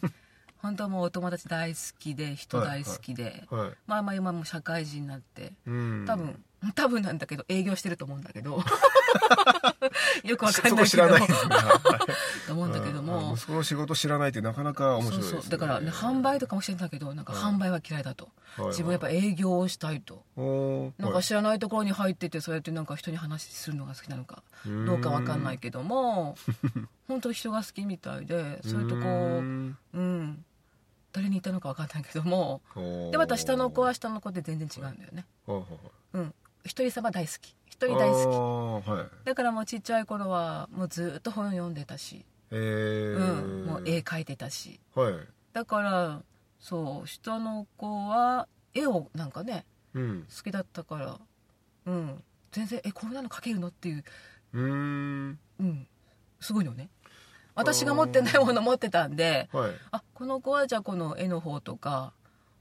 [0.58, 6.04] 本当もうお友達大好きで人大好きで、はい、まあまあ今もう社会人になってうん。
[6.06, 6.44] 多分、
[6.74, 8.62] 多分なんだけど営業してると思うんだけど。
[10.24, 11.08] よくわかんないけど。
[12.46, 18.32] と思うんだけどうんも息子の仕事知らないってなかなか面そう白いです、ね、そうだからね販売とかもしてんだけどなんか販売は嫌いだと、はい
[18.70, 20.24] 自分はやっぱ営業をしたいと。
[20.36, 20.92] おー。
[20.98, 24.86] なんか知らないところに入っててそうやってなんか人に話するのが好きなのかうん。
[24.86, 26.36] どうかわかんないけども
[27.06, 29.78] 本当人が好きみたいでそういうとこうん。
[29.94, 30.44] うん。
[31.12, 32.60] 誰に言ったのかわかんないけども。
[33.12, 35.24] でまた下の子は下の子で全然違うんだよね。
[35.46, 35.80] はいはいはい。
[36.14, 37.54] うん一人様大好き。
[37.66, 39.06] 一人大好あーはい。
[39.24, 44.80] きだからもうちっちゃい頃はもうずっと本読んでたし、えうーん、もう絵描いてたし。
[44.94, 45.14] はい。
[45.52, 46.22] だから
[46.58, 50.26] そう下の子は絵をなんかねうん。
[50.34, 51.18] 好きだったから
[51.86, 52.22] うん。
[52.52, 54.04] 全然えこんなの描けるのっていう。
[54.52, 55.38] うーん。
[55.60, 55.86] うん。
[56.40, 56.90] すごいのね。
[57.54, 59.72] 私が持ってないもの持ってたんではい。
[59.92, 62.12] あこの子はじゃあこの絵の方とか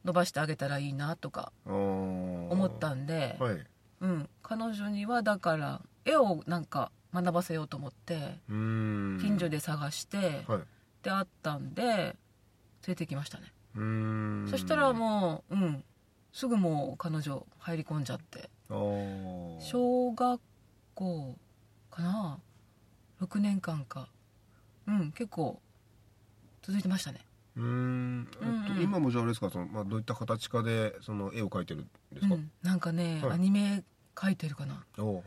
[0.05, 3.57] 伸ばしてあげたらいいなとか思思ったんで、はい
[4.01, 10.59] うん、彼女にはだから絵をなんか学ばせようと思って近所で探して、はい。
[11.03, 12.15] であったんで連
[12.87, 13.51] れてきましたね、
[14.49, 15.83] そしたらもううん。
[16.31, 18.51] すぐもう彼女入り込んじゃって。
[18.69, 20.39] 小学
[20.93, 21.35] 校
[21.89, 22.39] かな
[23.19, 24.07] ？6年間か。
[24.87, 25.59] うん結構
[26.61, 27.25] 続いてましたね。
[27.57, 28.27] うーん。
[28.31, 28.83] えっとうんうん。
[28.83, 29.49] 今もじゃああれですか？
[29.49, 33.31] その、まあ、どういった形かでその絵を描いてるんですか、うん、なんかね、はい。
[33.33, 33.83] アニメ
[34.15, 35.23] 描いてるかな、おはい。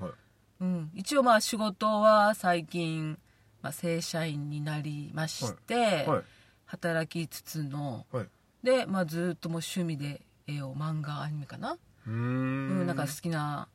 [0.60, 3.18] うん、一応まあ仕事は最近、
[3.62, 6.22] まあ、正社員になりまして、はい。
[6.66, 8.06] 働きつつの。
[8.12, 8.26] はい。
[8.62, 13.68] で、まあ、ずっともう趣味で絵を漫画アニメかな、うんなんか好きな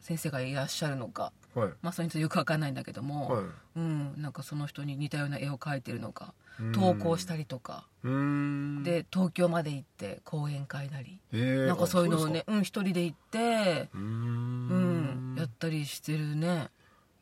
[0.00, 1.68] 先生がいらっしゃるのか、はい。
[1.82, 3.44] まあ、それについてよくわかんないんだけども、はい。
[3.76, 6.72] うん、なんかその人に似たような絵を描いてるのかうん。
[6.72, 7.86] 投稿したりとか。
[8.02, 11.20] で東京まで行って講演会なり。
[11.32, 15.34] なんかそういうのをあねうん一人で行ってうん。
[15.34, 16.70] んやったりしてるね。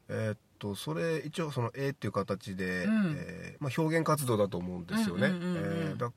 [0.09, 3.15] えーっとそれ一応その絵っていう形で、うん。
[3.17, 5.33] えーまあ、表現活動だと思うんですよね、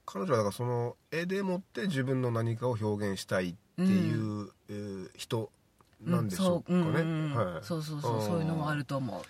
[0.06, 5.50] 彼女はだからその絵でもって自分の何かを表現したいっていう、えー人
[6.06, 6.96] なんでしょうかね、う,、うん。
[6.96, 9.24] うんはい、そうそうそうそういうのもあると思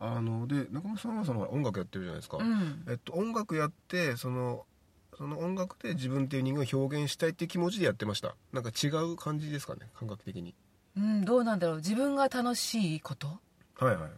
[0.00, 4.64] あので中村さんはその音楽やってるじゃないですか、う、うん、えっと、音楽やってその
[5.16, 8.36] その音楽で自分っていう人間を表現したいっていう気持ちでやってました。
[8.52, 10.54] なんか違う感じですかね感覚的に。
[10.96, 11.76] うん、どうなんだろう。
[11.78, 13.26] 自分が楽しいこと？
[13.80, 14.10] はいはい。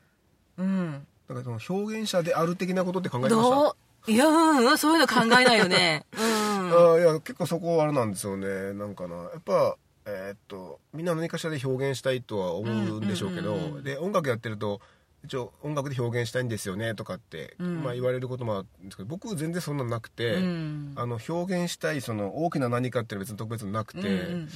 [0.58, 1.06] うん。
[1.26, 3.56] だからその表現者である的なことって考えてました？
[3.56, 4.10] どう？
[4.10, 6.04] いやうんうんそういうの考えないよね。
[6.12, 6.20] うん。
[6.94, 8.74] あいや結構そこあれなんですよね。
[8.74, 13.84] なんかなやっぱえーっとみんな何かしらで表現したいとは思うんでしょうけど、うんうんうんうん。
[13.84, 14.80] で音楽やってると
[15.24, 17.82] 一応音楽で表現したいんですよねとかって、うん。
[17.82, 20.92] まあ、言われることもあるんですけど僕全然そんなのなくて、うん。
[20.96, 24.48] あの表現したいその大きな何かっていうのは別に特別なくて、うんうん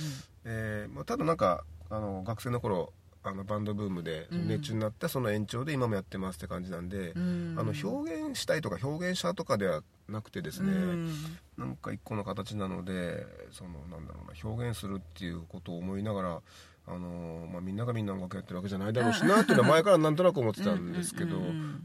[0.45, 2.93] えーまあ、ただなんかあの学生の頃
[3.25, 4.49] あのバンドブームでうん。
[4.49, 7.57] 熱中になったその延長で今もやってますって感じなんで、うん。
[7.59, 11.11] あの表現したいとか表現者とかではなくてですね、うん。
[11.57, 16.41] なんか一個の形なのでそのなんだろうな表現するっていうことを思いながら、
[16.87, 21.39] あのまあ、みんながみんな音楽やってるわけじゃないだろうしなっていうのは前からなんとなく思ってたんですけど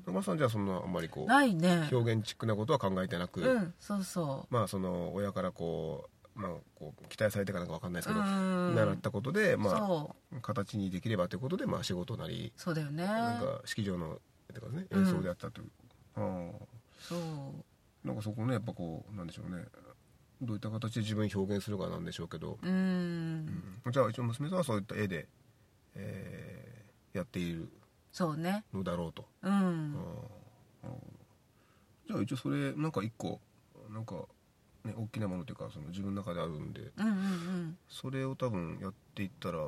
[0.06, 8.30] 野間さんじゃあそんなあんまりこう表現チックなことは考えてなく、うんそうそまあその親からこう,、まあ、こう期待されてからか分かんないですうけど、う
[8.72, 8.76] ん。
[8.76, 13.06] 習ったことで、まあ、形にできればということで、まあ、仕事なりそうだよね。
[13.06, 14.22] なんか式場の
[14.54, 15.00] てかねうん。
[15.02, 15.70] 演奏であったという、
[16.16, 16.66] ああ。
[17.00, 18.08] そう。
[18.08, 19.66] なんかそこねやっぱこうなんでしょうね。
[20.42, 22.72] どういった形で自分に表現するかなんでしょうけど、うん。
[23.86, 23.92] うん。
[23.92, 25.28] じゃあ一応娘さんはそういった絵で、
[25.96, 27.68] えーやっている
[28.12, 28.64] そうね。
[28.74, 29.96] のだろうと、うん。
[30.84, 30.88] ああ
[32.08, 33.42] じゃあ一応それなんか一個
[33.90, 34.16] なんか、
[34.86, 37.78] ね、大きなものというかその自分の中であるんでうんうんうん。
[37.90, 39.60] それを多分やっていったら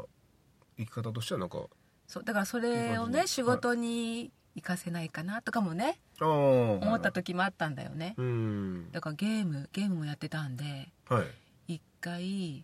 [0.77, 1.65] 生き方としてはなんか
[2.07, 8.15] そうだからそれをね仕事に活かせないかなとかもねああ思った時もあったんだよね。
[8.17, 8.91] うん。
[8.91, 11.21] だからゲームゲームもやってたんでは
[11.67, 11.75] い。
[11.75, 12.63] 一回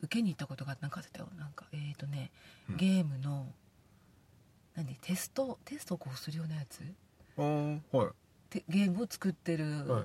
[0.00, 1.28] 受けに行ったことがなんかあってたよ。
[1.38, 2.30] なんかえっ、ー、とね
[2.70, 2.76] うん。
[2.76, 3.46] ゲームの
[4.74, 4.94] 何？
[5.02, 5.58] テスト？
[5.64, 6.80] テストをこうするようなやつ？
[7.38, 8.08] ああはい。
[8.48, 10.04] てゲームを作ってる、はい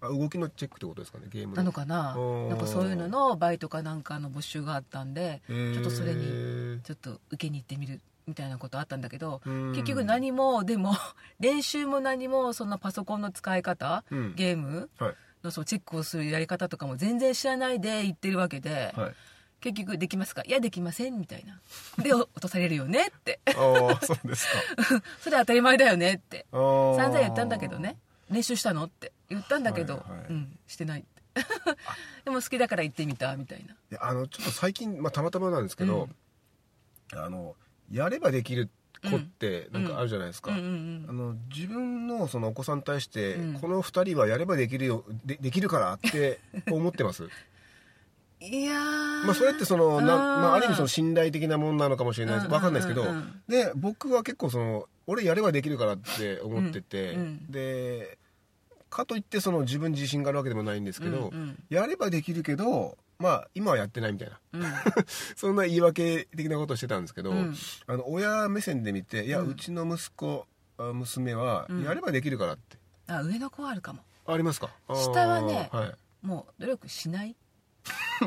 [0.00, 2.14] あ動きのチェックってことですかねゲームなのかな？
[2.48, 9.72] なんかそういうののバイトかなんかの募集があったんでちょっとそれにちょっと受けに行ってみるみたいなことあったんだけどうん。
[9.72, 10.94] 結局何もでも
[11.40, 14.34] 練習も何もそんなパソコンの使い方うん。
[14.34, 15.14] ゲームはい。
[15.42, 19.14] のそうチェックをするやり方とかも全然知らないで行ってるわけで、はい。
[19.60, 20.42] 結局できますか？
[20.46, 21.58] いやできませんみたいな。
[22.02, 23.40] で落とされるよねって。
[23.46, 23.52] あ
[24.00, 25.02] あそうですか。
[25.22, 26.46] それ当たり前だよねって。
[26.52, 27.96] 散々言ったんだけどね
[28.30, 28.84] 練習したの？
[28.84, 30.20] って言ったんだけど、はいはい。
[30.30, 31.08] うんしてないって。
[32.24, 33.98] でも好きだから行ってみたみたいな。
[34.00, 36.08] あのちょっと最近、まあ、たまたまなんですけど、
[37.14, 37.54] あの
[37.90, 38.70] やればできる
[39.08, 43.60] 子ってなんかあるじゃないですか、うんうんあの自分のそのお子さんに対して、うん。
[43.60, 47.28] この二人はやればできるよでできるからって 思ってます？
[48.40, 49.24] いやー。
[49.24, 52.46] まあそれってそのな、うんまあ、ある意味その信頼的なものなのかもしれないです。
[52.46, 58.18] うんわかんないですけど、うんうんで僕は結構その俺やればできるからって思ってて、うんうんで
[58.90, 61.62] かといってその自分に自信があるわけでもないんですけど、うんうん。
[61.68, 64.40] やればできるけどまあ今はやってないみたいな。
[64.54, 64.62] うん。
[65.36, 67.54] そんな言い訳的なことをしてたんですけど、うん。
[67.86, 70.46] あの親目線で見ていや、ううんちの息子
[70.78, 71.82] あ娘はうん。
[71.82, 74.00] やればできるからって、あ上の子はあるかも。
[74.26, 74.70] ありますか？
[74.88, 76.26] 下はねはい。
[76.26, 77.36] もう努力しない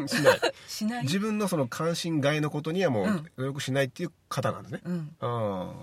[0.08, 0.40] しない。
[0.68, 1.04] しない。
[1.04, 5.16] 自分のその関心外のことにはもう努力しないっていう方なんですね、うん。
[5.20, 5.74] あ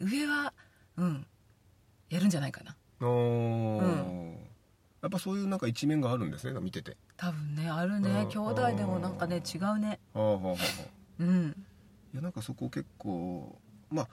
[0.00, 0.52] 上は
[0.96, 1.26] うん。
[2.08, 2.76] やるんじゃないかな。
[3.00, 4.38] あうん。
[5.00, 6.96] やっぱそういうなんか一面があるんですね見てて。
[7.16, 8.10] 多分ねあるね。
[8.10, 8.28] うん。
[8.28, 10.00] 兄弟でもなんかね違うね。
[10.14, 10.98] ああはあはあはあ。
[11.20, 11.66] うん。
[12.12, 14.08] いやなんかそこ結構まあ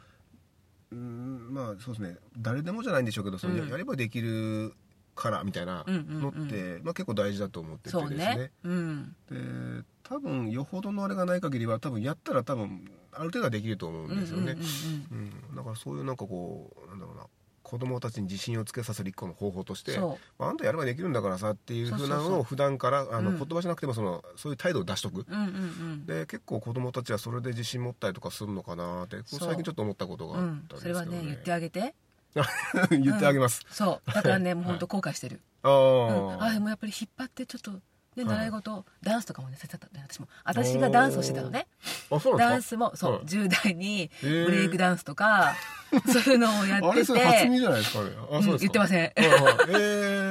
[0.91, 2.17] うーんまあそうですね。
[2.37, 3.69] 誰でもじゃないんでしょうけどそのやうん。
[3.69, 4.75] やればできる
[5.15, 6.21] からみたいなうんうんうん。
[6.21, 8.37] のって、まあ、結構大事だと思っててですね。
[8.37, 8.51] ね。
[8.63, 9.15] うん。
[9.29, 14.67] で多分よほどのあれがない限りは多分やったら多分ある程度はできると思うんですよね、うんうんうん
[15.11, 15.55] うんうん。
[15.55, 17.23] だからそういうなんかこうなんだろうな。
[17.63, 23.37] 子供たちに自信をつけさせる一個の方法としてそまああんたやればできるんだからさっていうふうなのを普段からあの、うん。
[23.39, 25.49] 言葉じゃなくてもそのそういう態度を出しとく、うんうんう
[25.95, 26.05] ん。
[26.05, 31.95] で結構子供たちはそれで自信持ったりとかするのかなって最近ちょっと思ったことがあうんったんですけど、それはね言ってあげて
[32.91, 34.11] 言ってあげます、そう。
[34.11, 37.79] だからね もう本当後悔してる、あうん、あ、あでもやっぱり引っ張ってちょっとね
[38.17, 38.25] はい。
[38.25, 40.27] 習い事、ダンスとかもねさせたね私も。
[40.43, 41.67] 私がダンスをしてたのね。
[42.09, 43.23] あそうなんダンスもそう、はい。
[43.25, 45.55] 10代にブレイクダンスとか
[46.11, 48.09] そういうのをやってあれそれ初じゃないですかね。
[48.31, 49.13] うん言ってません。
[49.15, 49.55] はいはい。
[49.69, 49.73] え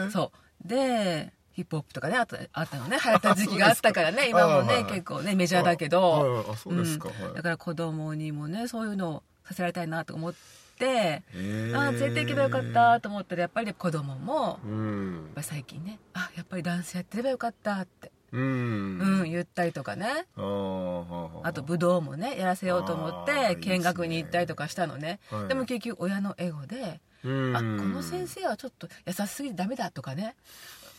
[0.09, 0.33] ー、そ
[0.65, 0.69] う。
[0.69, 2.99] でヒップホップとかねあったあったのね。
[3.03, 4.83] 流行った時期があったからね今もねあはい。
[4.85, 7.25] はい結構ねメジャーだけど、はいはいあそうですか、うん。
[7.27, 7.35] はい。
[7.35, 10.39] だから子供にもねそういうのをさせられたいなと思って、
[10.81, 15.15] ああ連れて行けばよかったと思ったらやっぱり子供もうん。
[15.15, 18.43] やっぱり最近ねあやっぱりダンスやってればよかったって、うん。
[18.43, 20.27] うん言ったりとかね。
[20.37, 25.21] あと武道もねやらせようと思って見学に行ったりとかしたのね。
[25.31, 25.49] はい。
[25.49, 27.57] でも結局親のエゴでうん。
[27.57, 30.35] あこの先生はちょっと優しすぎてダメだとかね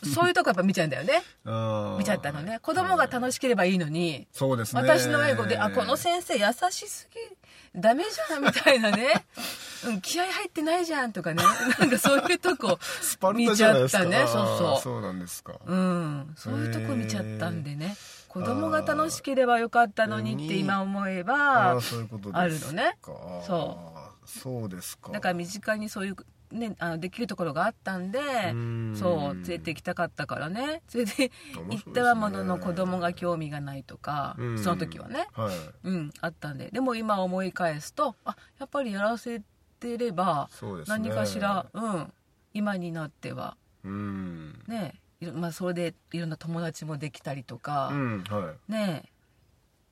[0.04, 1.22] そういうとこやっぱ見ちゃうんだよね。
[1.98, 2.58] 見ちゃったのね。
[2.60, 4.26] 子供が楽しければいいのに。
[4.32, 4.82] そうですね。
[4.82, 7.36] 私のエゴであこの先生優しすぎ。
[7.76, 9.26] ダメじゃんみたいなね、
[9.84, 11.42] うん、気合入ってないじゃんとかね。
[11.78, 12.78] なんかそういうとこ
[13.34, 14.26] 見ちゃったね。
[14.26, 14.82] そうそう。
[14.82, 15.60] そうなんですか。
[15.64, 17.96] うん、そういうとこ見ちゃったんでね。
[18.28, 21.80] 子供が楽しければよかったのにって今思えあば
[22.32, 22.96] あるのね。
[23.46, 24.28] そう。
[24.28, 25.12] そうですか。
[25.12, 26.16] だから身近にそういう、
[26.52, 28.18] ね、あのできるところがあったんで
[28.52, 28.96] ん。
[28.96, 30.82] そう連れて行きたかったからね。
[30.88, 31.30] それで
[31.70, 34.58] 行ったはものの子供が興味がないとかうん。
[34.58, 35.26] その時はね。
[35.34, 35.54] はい。
[35.84, 36.70] うんあったんで。
[36.70, 39.42] でも今思い返すとあやっぱりやらせ
[39.80, 40.48] てれば
[40.86, 42.12] 何かしらう、ん、
[42.54, 43.56] 今になっては。
[43.84, 44.62] うん。
[44.66, 45.00] ね
[45.34, 48.72] まあ、それでいろんな友達もできたりとか、うんはい。
[48.72, 49.15] ねえ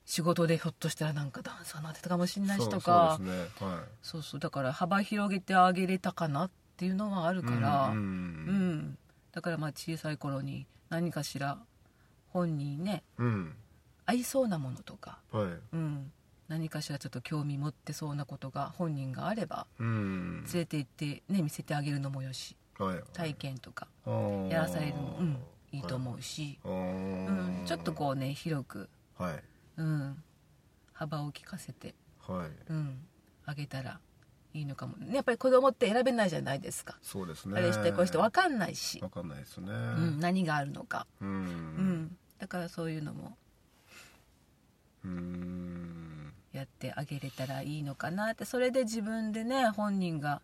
[0.04, 3.16] 仕事でひょっとしたらなんかダンサーになってたかもしれないしとか。
[3.16, 3.68] そうですね。
[3.68, 3.78] はい。
[4.02, 4.40] そうそう。
[4.40, 8.98] だから幅広げてあげれたかなっていうのはあるから、うんうん
[9.32, 11.58] だからまあ小さい頃に何かしら
[12.28, 13.54] 本人ねうん。
[14.06, 15.46] 合いそうなものとか、はい。
[15.72, 16.12] うん、
[16.48, 20.44] 何かしらちょっと興味持ってそうなことが本人があればうん。
[20.44, 22.56] 連れて行って、ね、見せてあげるのもよし。
[22.78, 23.02] はい。
[23.12, 23.88] 体験とか。
[24.50, 25.38] やらされるのも、うん、
[25.72, 28.88] いいと思うし、うん、ちょっとこうね広く、
[29.18, 29.42] はい
[29.76, 30.22] うん、
[30.92, 31.94] 幅を利かせて。
[32.20, 32.72] はい。
[32.72, 32.98] うん、
[33.44, 34.00] あげたら
[34.54, 35.14] いいのかもね。
[35.14, 37.58] やっぱり子供って選べないじゃないですか、そうですね。
[37.58, 39.70] あれしてこうして分かんないし、わかんないですね。
[39.70, 41.32] うん、何があるのか、ううん。
[42.04, 43.36] んだからそういうのも。
[45.04, 46.32] うん。
[46.52, 48.44] やってあげれたらいいのかなって。
[48.44, 50.40] それで自分でね本人が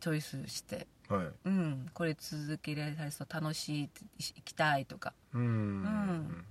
[0.00, 1.26] チョイスして、はい。
[1.44, 5.12] うん、これ続けられたりそう楽しい行きたいとか。
[5.34, 5.82] うん。
[5.82, 6.44] ん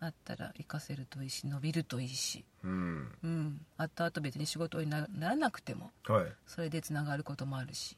[0.00, 3.12] あったら活かせるといいし伸びるといいし、うん。
[3.22, 6.26] うん、後々別に仕事になならなくてもはい。
[6.46, 7.96] それでつながることもあるし。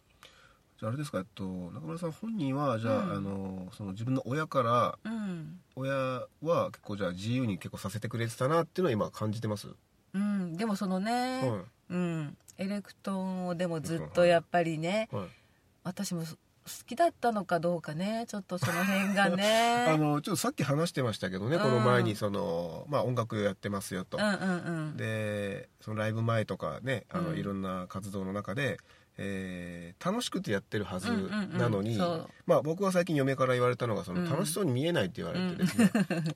[0.78, 3.12] じゃああれですかえっと中村さん本人はじゃあ,、うん。
[3.16, 5.60] あのその自分の親からうん。
[5.74, 5.94] 親
[6.42, 9.68] は結構じゃあ自由に結構させてくれてたなっていうのは今感じてます、
[10.14, 15.26] うん、でもそのね、はうん、エレクトーンをでもずっとやっぱりねいはい、
[15.84, 16.26] 私も好
[16.86, 18.24] きだったのかどうかね。
[18.28, 19.86] ちょっとその辺がね。
[19.88, 21.62] あのちょっとさっき話してましたけどね、うん。
[21.62, 24.96] この前にその、まあ、音楽やってますよと、うんうんうん。
[24.96, 27.38] でそのライブ前とかねあの、うん。
[27.38, 28.78] いろんな活動の中で、
[29.18, 31.58] えー楽しくてやってるはずうんうんうん。
[31.58, 32.28] なのに、そう。
[32.46, 34.30] まあ、僕は最近嫁から言われたのがそのうん。
[34.30, 35.90] 楽しそうに見えないって言われてですね、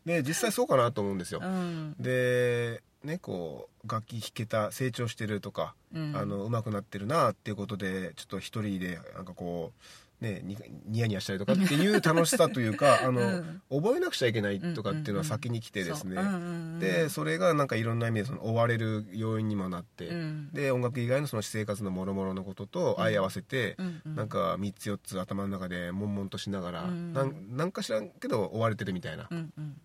[0.04, 1.94] で実際そうかなと思うんですよ、うん。
[1.98, 6.16] でねこう楽器弾けた成長してるとか、うん。
[6.16, 9.82] あの上手くなってるなっていうことでちょっと一人でなんかこう
[10.22, 10.56] ねに
[10.86, 16.78] ニヤニヤしたりとかっていう楽しさというか あの、うん覚えなくちゃいけないとかっていうのは先に来てですね、そううんうんうん。
[16.78, 20.50] でそれがなんかいろんな意味でその追われる要因にもなって、うん。
[20.52, 24.14] で音楽以外のその私生活の諸々のことと相合わせて、うんうん。
[24.14, 27.12] なんか3つ4つ頭の中で悶々としながら、うん。
[27.12, 29.80] なんなんか知らんけど追われてるみたいな、うんうん。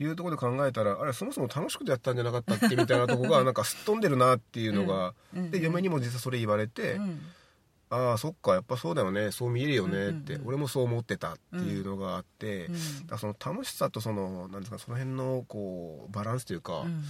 [0.00, 5.14] いうところで考えたらあれそもそも楽しくてやったんじゃなかったっけみたいなとこがなんかすっ飛んでるなっていうのが、
[5.50, 7.20] で嫁にも実はそれ言われて、うん
[7.90, 9.30] ああそっかやっぱそうだよね。
[9.32, 10.40] そう見えるよねって、うんうん。
[10.42, 17.04] うん俺もそう思ってたっていうのがあって、うんだその楽しさとそのなんですかその辺のこうバランスというか、うん。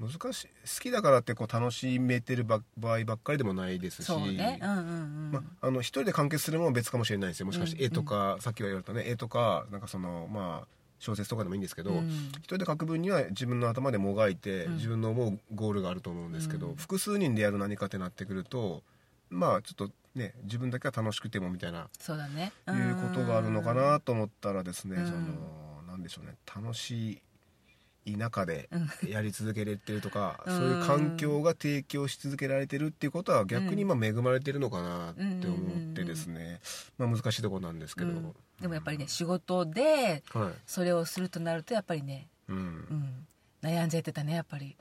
[0.00, 4.58] 難しい好きだからってこう楽しめてるば場合ばっかりでもないですし、ね。
[4.62, 5.30] うんうんうん。
[5.32, 7.46] まあ、あの一人で完結するものは別かもしれないですよ。
[7.46, 7.84] もしかしてうん。
[7.84, 9.04] 絵とか、さっきは言われたね。
[9.06, 10.66] 絵とかなんかそのまあ
[11.00, 12.08] 小説とかでもいいんですけど、うん。
[12.38, 14.76] 一人で書く分には自分の頭でもがいて、うん。
[14.76, 16.76] 自分の思うゴールがあると思うんですけど、うん。
[16.76, 18.82] 複数人でやる何かってなってくると
[19.28, 22.52] まあちょっとね自分だけは楽しくてもみたいなそうだね。
[22.68, 25.06] いうことがあるのかなと思ったらですね、うん。
[25.06, 25.18] その
[25.86, 27.22] なんでしょうね楽し
[28.06, 28.68] い中で
[29.06, 30.56] やり続けれてるとか、 うん。
[30.56, 36.60] そういう環境が提供し続けられてるっていうことは逆にまあ恵まれてるのかなって思ってですね、
[36.98, 38.34] まあ、難しいところなんですけど、うん。
[38.60, 40.52] でもやっぱりね仕事ではい。
[40.66, 42.56] それをするとなるとやっぱりね、うん。
[42.56, 43.26] うん、
[43.62, 44.76] 悩んじゃってたねやっぱり。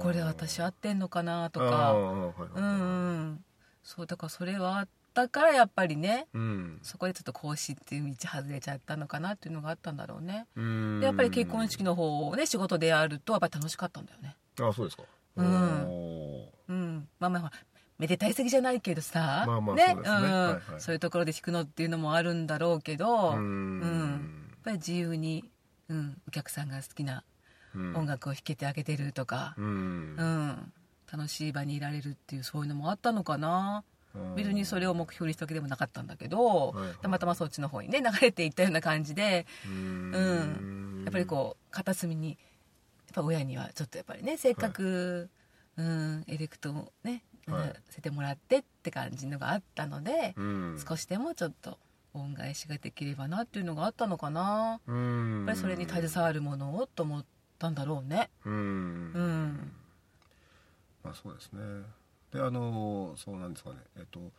[0.00, 1.66] これ私合ってんのかなとか。
[1.66, 2.48] はいはい。
[2.54, 3.44] うんうん
[3.84, 6.78] そうだからそれはあったからやっぱりねうん。
[6.82, 10.46] そこでちょっと講師っていう道外れちゃったのかなっていうのがあったんだろうね。
[10.56, 11.00] うん。
[11.00, 14.36] でやっぱり結婚式の方をね仕事でやるとやっぱり楽しかったんだよね。
[14.60, 15.04] あそうですか。
[15.36, 15.84] うん。
[15.86, 17.08] おうん。
[17.20, 17.52] まあまあまあ
[17.98, 20.22] めでたいすぎじゃないけどさまあまあねそうんはい
[20.72, 20.80] はい。
[20.80, 24.48] そういうところで弾くのっていうのもあるんだろうけどーううん。
[24.50, 25.44] やっぱり自由に、
[25.88, 27.22] うん、お客さんが好きな
[27.74, 27.96] うん。
[27.96, 29.54] 音楽を弾けてあげてるとか。
[29.58, 29.64] う、ん。
[29.64, 30.72] うん
[31.16, 33.84] 楽しい場にいられるっていうそういうのもあったのかな。
[34.36, 36.94] 別にそれを目標にしたわけでもなかったんだけど、はいはい。
[37.02, 41.02] たまたまそっちの方にね流れていったような感じで、ううん。
[41.04, 42.36] やっぱりこう片隅にやっ
[43.14, 45.28] ぱ親にはちょっとやっぱりねせっかく、
[45.76, 47.72] うん、エレクトをね、はい。
[47.90, 50.82] せてもらってって感じのがあったので、うん。
[50.88, 51.78] 少しでもちょっと
[52.12, 55.36] 恩返しができればなっていうのがあったのかな、うん。
[55.38, 57.24] やっぱりそれに携わるものをと思っ
[57.58, 58.30] たんだろうね。
[58.44, 58.52] うん。
[58.52, 59.72] うん
[61.04, 61.60] まあそうですね。
[62.32, 63.76] であのそうなんですかね。
[63.96, 64.32] えっと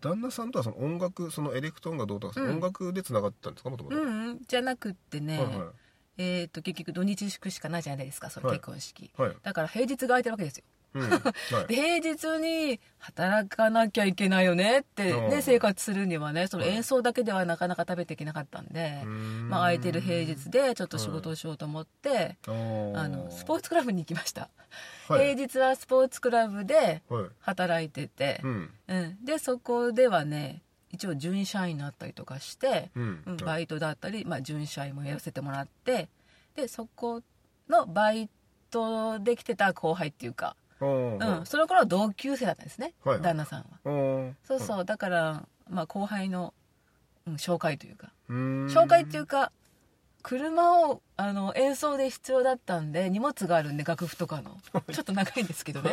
[0.00, 2.50] 旦那さんとはその音楽そのエレクトーンがどうとか、うん。
[2.54, 3.70] 音楽でつながったんですか？
[3.70, 4.40] もともとうんうん。
[4.48, 5.66] じゃなくってね、はいはい。
[6.18, 8.56] えー、と結局土日祝しかないじゃないですかそのはい。
[8.56, 9.36] 結婚式、はい。
[9.42, 10.64] だから平日が空いてるわけですよ。
[10.94, 11.08] うん。
[11.08, 11.22] はい。
[11.68, 15.42] で平日に働かなきゃいけないよねって、ね、うん。
[15.42, 16.72] 生活するにはねそのはい。
[16.74, 19.48] 演奏だけではなかなか食べていけなかったんで、うん。
[19.48, 22.50] まあ、空いてる平日でちょっと仕事をしようと思って、あ
[23.08, 24.50] のスポーツクラブに行きました、はい
[25.08, 27.24] 平日はスポーツクラブではい。
[27.40, 28.70] 働いててう、ん。
[28.88, 29.24] うん。
[29.24, 33.22] でそこではね一応準社員になったりとかして、うん。
[33.26, 36.08] うんバイトだったり、まあ、準社員もやらせてもらって
[36.54, 37.22] でそこ
[37.68, 38.28] のバイ
[38.70, 43.20] トで来てた後輩っていうか、うん、その頃は同級生だったんですね、はい。
[43.20, 44.32] 旦那さんは。
[44.44, 44.84] そうそう。
[44.84, 46.52] だから、まあ、後輩の、
[47.26, 48.12] うん、紹介というか。
[48.28, 49.52] 紹介っていうか
[50.22, 54.56] 車をあの演奏で必要だったんで荷物があるんで楽譜とかの。
[54.92, 55.90] ちょっと長いんですけどね、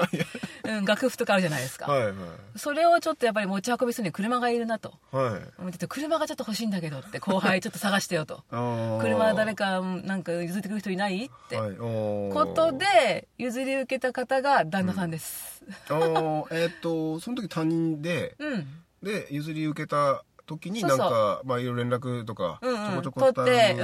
[0.63, 2.13] うん、楽譜とかあるじゃないですか、はいはい。
[2.55, 4.93] それをちょっとやっぱり持ち運びするには車がいるなと。
[5.11, 5.63] はい。
[5.63, 8.43] うんちょっと車がちょっと欲しいんだけどって後輩ちょっと探してよと。
[9.01, 11.57] 車誰かうんなんか譲ってくる人いないって。
[11.57, 11.75] はい。
[11.77, 15.63] ことで譲り受けた方が旦那さんです。
[15.89, 18.67] あーえーっとその時他人でうん、
[19.03, 23.75] で譲り受けた時になんかまあいろいろ連絡とかちょこちょこ取って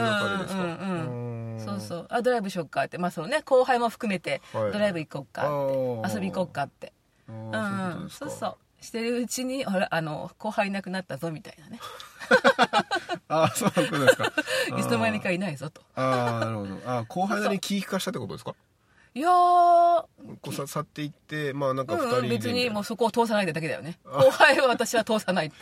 [1.57, 2.07] そうそう。
[2.09, 2.97] あドライブしよっかって。
[2.97, 3.41] まあそうね。
[3.43, 4.71] 後輩も含めてはい。
[4.73, 6.91] ドライブ行こっかって、遊び行こっかって。
[7.27, 11.79] あうんそうそうしてるうちにほらあの後輩いなくなったぞみたいなね。
[13.29, 14.25] ああそういうことですか。
[14.77, 15.81] いつの間にかいないぞと。
[15.95, 16.75] ああなるほど。
[16.85, 18.53] あー後輩なりに気利かしたってことですか？
[19.15, 19.31] いやー。
[19.31, 20.07] こ
[20.49, 22.17] うさ去っていってまあなんか二人で。
[22.17, 23.97] うんうん、別にもうそこを通さないでだけだよね。
[24.05, 25.55] あ後輩は私は通さないって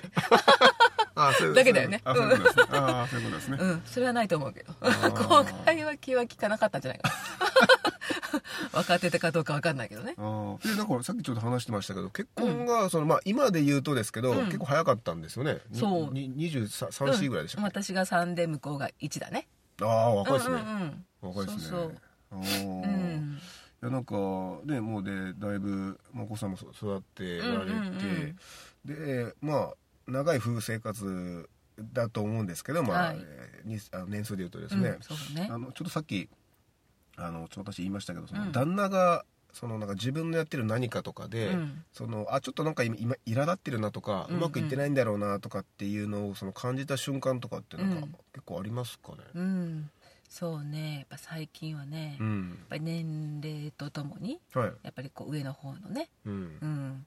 [1.53, 2.01] だけだよね。
[2.03, 2.65] あそういうことですね。
[2.69, 3.57] そういうことですね。
[3.59, 3.81] うん。
[3.85, 4.73] それはないと思うけど。
[4.81, 5.09] ー。
[5.27, 7.09] 後輩は気は利かなかったんじゃないか。
[8.73, 10.15] な分かってたかどうか分かんないけどね。
[10.15, 10.21] で
[10.75, 14.45] なんかさっきちょっと話してましたけど結婚がその、まあ、今で言うとですけど、うん。
[14.45, 15.59] 結構早かったんですよね。
[15.69, 16.13] にそう。
[16.13, 17.65] に23歳ぐらいでしたうん。
[17.65, 19.47] 私が3で向こうが1だね。
[19.81, 21.63] ああ若いですね、うんうん若いですね。
[21.63, 21.95] そう
[22.31, 23.43] そう。
[23.83, 24.15] いやなんか
[24.65, 28.35] ねもうでだいぶまあお子さんもそ育っておられて、うん
[28.87, 29.27] うん。
[29.27, 29.73] でまあ
[30.07, 31.49] 長い夫婦生活
[31.93, 33.17] だと思うんですけど、まあはい。
[33.91, 34.97] あの年数で言うとですうんね、
[35.49, 36.29] あのちょっとさっき
[37.15, 38.51] あのちょっと私言いましたけどその、うん。
[38.51, 41.83] 旦那がそのなんか自分のやってる何かとかで、うん。
[41.93, 48.01] そのあちょっとなんか今今苛立ってるなとか、うんううんまくいってないんだろうなとかっていうのをその感じた瞬間とかってなんか、うん。
[48.33, 49.17] 結構ありますかね？
[49.35, 49.89] うん。
[50.27, 50.95] そうね。
[50.97, 56.33] やっぱ最近はね、やっうん、ぱり年齢とともにはい、やっぱりこう上の方のねうん。
[56.33, 57.05] うん。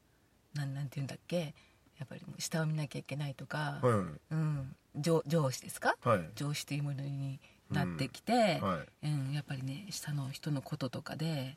[0.55, 1.53] なんなんて言うんだっけ？
[1.99, 4.35] やっぱり下を見なきゃいけないとか、はい。
[4.35, 5.97] うん、上上司ですか？
[6.05, 6.21] はい。
[6.35, 9.07] 上司というものになってきて、はい。
[9.07, 9.33] うん。
[9.33, 11.57] やっぱりね下の人のこととかで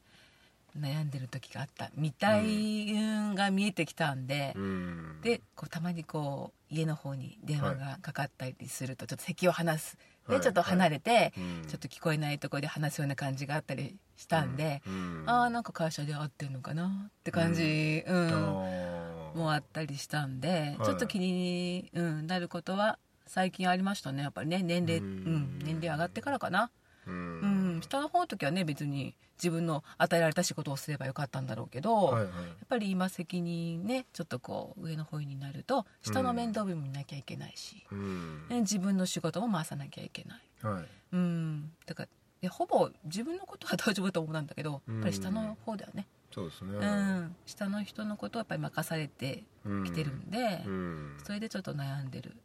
[0.79, 2.97] 悩んでる時があったみたいう
[3.31, 5.21] んが見えてきたんで、うん。
[5.21, 10.43] でこうたまにこう家の方に電話がかかったりするとちょっと席を離す、ではい。
[10.43, 11.67] ちょっと離れて、うん。
[11.67, 15.23] ちょっと聞こえないところで話すような感じがあったりしたんで、うん。
[15.25, 20.85] ああなんか会社で会ってんのかなって感じ、うんもあったりしたんで、はい。
[20.85, 24.61] ちょっと気に、うん、なることは最近ありましたねやっぱりね。
[24.63, 25.09] 年齢、ううん。
[25.35, 26.71] ん年齢上がってからかな、
[27.05, 27.77] ううん。
[27.77, 32.31] ん、下の方の時はね別に自分の与えられた仕事をすればよかったんだろうけど、はいはい。
[32.31, 32.31] や
[32.65, 38.47] っぱり今責任ねちょっとこう上の方になると下の面倒見も見なきゃいけないし、うん。
[38.49, 40.85] ね自分の仕事も回さなきゃいけない、はい。
[41.13, 42.07] うん、だか
[42.41, 46.77] らほぼ自分のことは大丈夫だと思うんだけどやっぱり下の方だよねそうですね。
[46.77, 49.43] うん、下の人のことをやっぱり任されて
[49.85, 51.17] きてるんで、うん。
[51.23, 52.35] それでちょっと悩んでる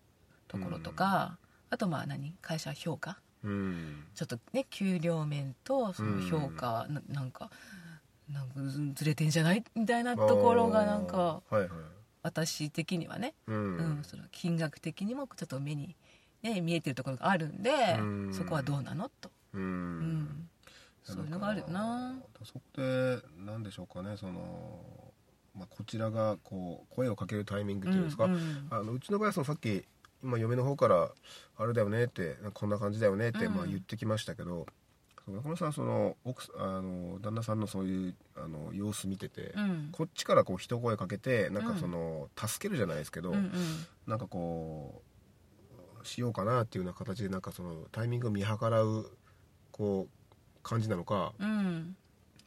[0.49, 1.39] ところとか、
[1.71, 3.19] あとまあ何会社評価？
[3.43, 4.05] うん。
[4.15, 7.51] ちょっとね給料面とその評価、ななんか
[8.33, 8.55] なんか
[8.95, 9.63] ずれてんじゃない？
[9.75, 11.69] みたいなところがなんかはいはい。
[12.23, 15.95] 私的にはね、ううんんその金額的にもちょっと目に、
[16.43, 18.33] ね、見えてるところがあるんで、うん。
[18.33, 19.11] そこはどうなの？
[19.21, 19.65] と、ううん
[20.23, 20.49] ん、
[21.05, 22.17] そういうのがあるよな。
[22.43, 25.13] そこで何でしょうかねその、
[25.55, 29.85] まあ、こちらがこう声をかけるタイミングっていうんですか、うんうんあのうちの場合はそのさっき
[30.23, 31.11] 今嫁の方から
[31.59, 33.55] 「あれだよね」って「こんな感じだよね」ってうん。
[33.55, 34.67] まあ言ってきましたけど、
[35.25, 39.89] その中野さんその奥さあの旦那さんのそういうあの様子見てて、うん。
[39.93, 43.53] こっちからこう一声かけてなんかその、助けるじゃないですけど、うんうん。
[44.07, 45.03] なんかこ
[46.03, 49.11] うしようかなっていうような形でなんかそのタイミングを見計らう
[49.71, 50.24] こう
[50.65, 51.97] 感じなのか、うん。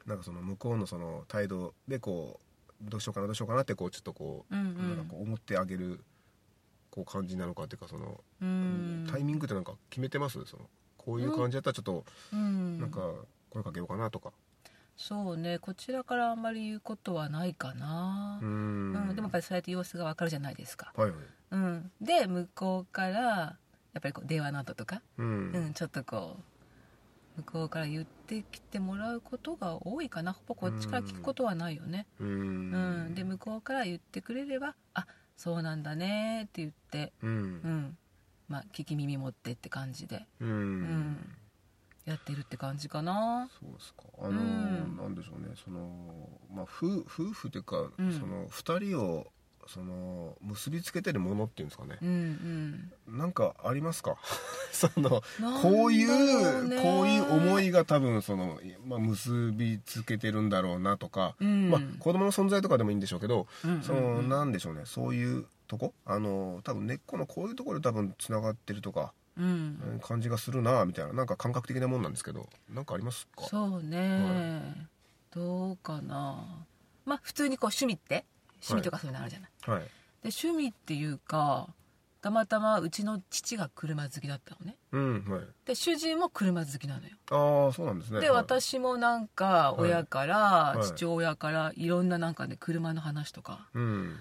[0.05, 2.39] なんかその向こうのその態度でこ
[2.85, 6.01] うどうしようかなどうしようかなってこうちょっとこう,、なんかこう思ってあげる
[6.91, 10.43] こう感じなのかっていうかその、うんタイミングってなんか決めてます？
[10.45, 12.03] そのこういう感じだったらちょっと
[12.33, 12.79] うん。
[12.79, 12.99] なんか
[13.49, 14.31] 声かけようかなとか。
[14.95, 15.59] そうね。
[15.59, 18.39] こちらからあんまり言うことはないかな。
[18.41, 18.51] う、ーん。
[18.93, 19.15] うん。
[19.15, 21.19] でもやっぱりそうやって様子がわかるじゃないですか、はいはい。
[21.51, 23.55] うん、で向こうからや
[23.99, 25.51] っぱりこう電話の後とか、うん。
[25.53, 26.43] うん、ちょっとこう
[27.37, 30.33] 向こうから言ってきてもらうことが多いかな。
[30.33, 33.09] ほぼこっちから聞くことはないよね、うん。
[33.09, 33.15] ん。
[33.15, 37.55] で向こうから言ってくれれば「あそうなんだね」って言って、ううん。
[37.63, 37.97] ん
[38.47, 40.49] まあ、聞き耳持ってって感じで、うん。
[40.49, 41.37] うん、
[42.05, 43.49] やってるって感じかな。
[43.59, 44.03] そうですか。
[44.19, 44.97] あの、うん。
[44.97, 45.53] なんでしょうね。
[45.63, 48.11] そのまあ夫夫婦というか、うん。
[48.19, 49.27] その二人を
[49.67, 51.97] その結びつけてるものっていうんですかね。
[52.01, 53.17] うんうん。
[53.17, 54.17] なんかありますか？
[54.71, 55.21] その
[55.61, 61.69] こういうこういう思いが多分その、まあ、結びつけてるんだろうなとか、うん。
[61.69, 63.83] まあ、子供の存在とかでもいいんでしょうけど、うんうんうん。
[63.83, 64.83] そのなんでしょうね。
[64.85, 65.93] そういうとこ？
[66.05, 69.45] あの多分根っこのこういうところで多分つながってるとか、うん。
[69.45, 69.49] う
[69.95, 73.45] ん感じがするなみたいななんか感覚的なもんなんですけどなんかありますか？
[73.47, 74.87] そうね、
[75.31, 76.65] どうかな。
[77.05, 78.25] まあ普通にこう趣味って
[78.61, 79.79] 趣味とかそういうのあるじゃない、はい。
[79.79, 79.89] で
[80.23, 81.69] 趣味っていうか
[82.21, 84.75] たまたまうちの父が車好きだったのね。
[84.91, 85.41] うんはい。
[85.65, 87.15] で主人も車好きなのよ。
[87.29, 88.21] ああそうなんですね。
[88.21, 88.37] で、はい。
[88.37, 90.83] 私もなんか親から、はい。
[90.83, 94.15] 父親からいろんななんかね車の話とかうん。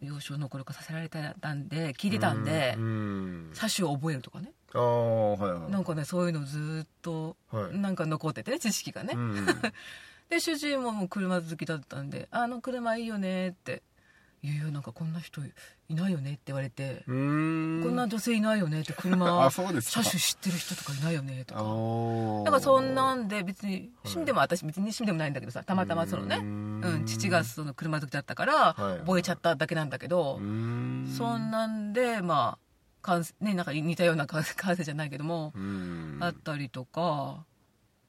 [0.00, 3.50] 幼少の頃からさせられてたんで聞いてたんで、うんうん。
[3.52, 4.52] 車種を覚えるとかね。
[4.74, 7.78] ああはいはいなんかねそういうのずっとはい。
[7.78, 9.46] なんか残っててね知識がね、うん
[10.34, 13.82] で主人ももう車好きだったんで「あの車いいよね」って
[14.42, 15.40] 「いやいやなんかこんな人
[15.88, 19.62] いないよね」って言われてこんな女性いないよねって車 車
[20.02, 22.42] 種知ってる人とかいないよねとあかー。
[22.44, 27.02] なんかそんなんで別に趣味でも私別に趣味でもないんだけどさたまたまそのねうん。
[27.02, 32.64] ん父がその車好きだったからはい覚えちゃっただけなんだけどそんなんでまあ
[33.02, 36.18] 感ねなんか似たような感感性じゃないけどもうん。
[36.20, 37.44] あったりとか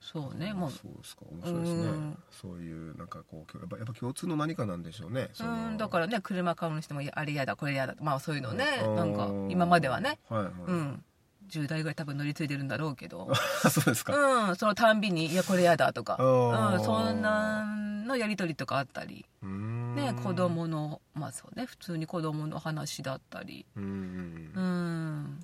[0.05, 0.71] そうねもう。
[0.71, 1.23] そうですか。
[1.31, 1.81] 面白いですね。
[1.83, 2.17] うん。
[2.29, 5.29] そういうなんかこうやっぱやっぱ共通の何かなんでしょうね。
[5.39, 8.95] うんだからね車買うにしてもあれ嫌だこれ嫌だまあそういうのねあー。
[8.95, 10.19] なんか今まではね。
[10.29, 10.53] はいはい。
[10.67, 11.03] うん。
[11.47, 13.27] 10代ぐらい多分乗り継いでるんだろうけど。
[13.69, 14.15] そうですか。
[14.49, 16.17] うんそのたんびに「いやこれ嫌だ」とか。
[16.19, 19.25] うんそんなんのやり取りとかあったり。
[19.43, 23.65] ね子供のまあそうね普通に子供の話だったり。
[23.75, 25.39] うんうんううんん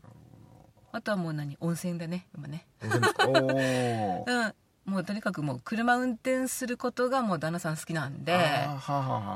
[0.92, 1.58] あとはもう何？
[1.60, 2.66] 温泉だね今ね。
[2.82, 4.54] うん。
[4.84, 8.34] もうとにかくもう車運転することがもう旦那さん好きなんで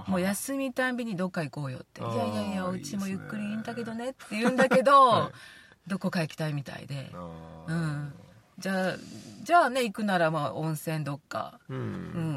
[0.08, 5.32] もう休みたんびにどっか行こうよって「いやいやいやうちもゆっくりいいんだけどね」って言うんだけど、は
[5.86, 7.12] どこか行きたいみたいで。
[7.68, 8.14] うん。
[8.58, 8.95] じゃあ
[9.43, 11.82] じゃあね行くならまあ温泉どっか、ううん。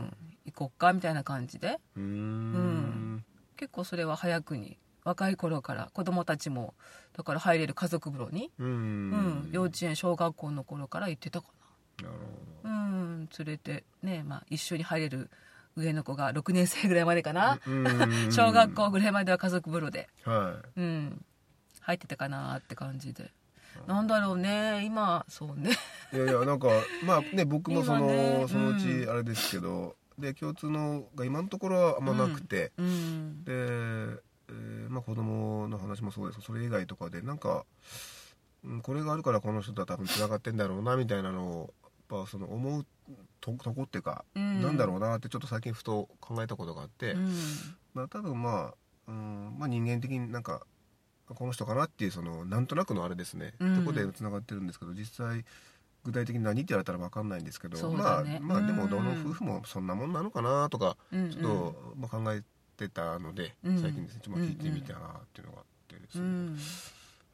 [0.00, 1.80] ん、行こっかみたいな感じで。
[1.96, 3.24] うーん。
[3.56, 4.78] 結構それは早くに
[5.08, 6.74] 若い頃から子供たちも
[7.16, 11.46] だから入れる家族風呂に、ううんん幼稚園小学校の頃から行ってたか
[12.02, 12.08] な。
[12.08, 12.14] る
[12.62, 15.30] ほなうん連れてね、まあ、一緒に入れる
[15.76, 17.86] 上の子が6年生ぐらいまでかな、どうん。
[18.30, 20.08] 小学校ぐらいまでは家族風呂で。
[20.24, 21.24] はうん。
[21.80, 23.32] 入ってたかなって感じで。
[23.86, 25.70] なんだろうね今そうね。
[26.12, 26.68] いいやいやなんか
[27.04, 33.44] まあね僕もその、今ねそのうちうんあれですけど、で共通のが今のところはあんまなくて、うん。
[33.44, 37.64] で、えーまあ、子供の話もそうですそれ以外とかでなんか、
[38.64, 41.74] うんこれがあるからこの人とは多分つながってんだろうなみたいなのを
[42.10, 42.86] やっぱその思う
[43.40, 44.62] ととこっていうか、うん。
[44.62, 47.32] なんだろうなってちょっと最近ふと考えたことがあって、うん。
[47.94, 48.74] まあ、多分まあ、
[49.06, 50.62] うんまあ、人間的になんか
[51.28, 53.76] この人かなっていうそのなんとなくのあれですね、うん。
[53.76, 55.44] とこでつながってるんですけど実際
[56.04, 57.96] 具体的に何って言われたら分かんないんですけど、ね。
[57.96, 58.90] まあまあでもうん。
[58.90, 62.42] どの夫婦もそんなもんなのかなとかちょっと、まあ、考え
[62.78, 63.82] てたので、うん。
[63.82, 64.20] 最近ですね。
[64.24, 66.58] ちょっと聞いてみたなっていうのがあってですね、うん。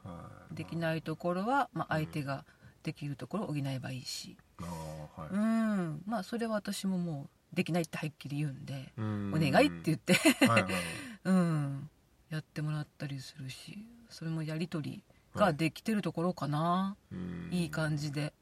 [0.03, 0.55] はい。
[0.55, 2.45] できないところは、まあ、相手が
[2.83, 5.31] できるところを補えばいいし、あーはい。
[5.31, 6.03] うん。
[6.07, 9.33] まあそれは私ももうできないってはっきり言うんで、うん。
[9.35, 10.15] お願いって言って、
[10.47, 10.73] はいはい
[11.25, 11.91] うん、
[12.31, 17.49] やってもらったりするしそれもやり取りができてるところかな、うん。
[17.53, 18.33] いい感じで。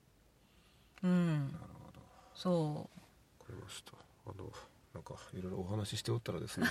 [1.02, 1.52] うん。
[1.52, 2.00] なるほど。
[2.34, 2.90] そ
[3.40, 3.92] わかりました
[4.26, 4.52] あの
[4.94, 6.66] なんかいろいろお話ししておったらですね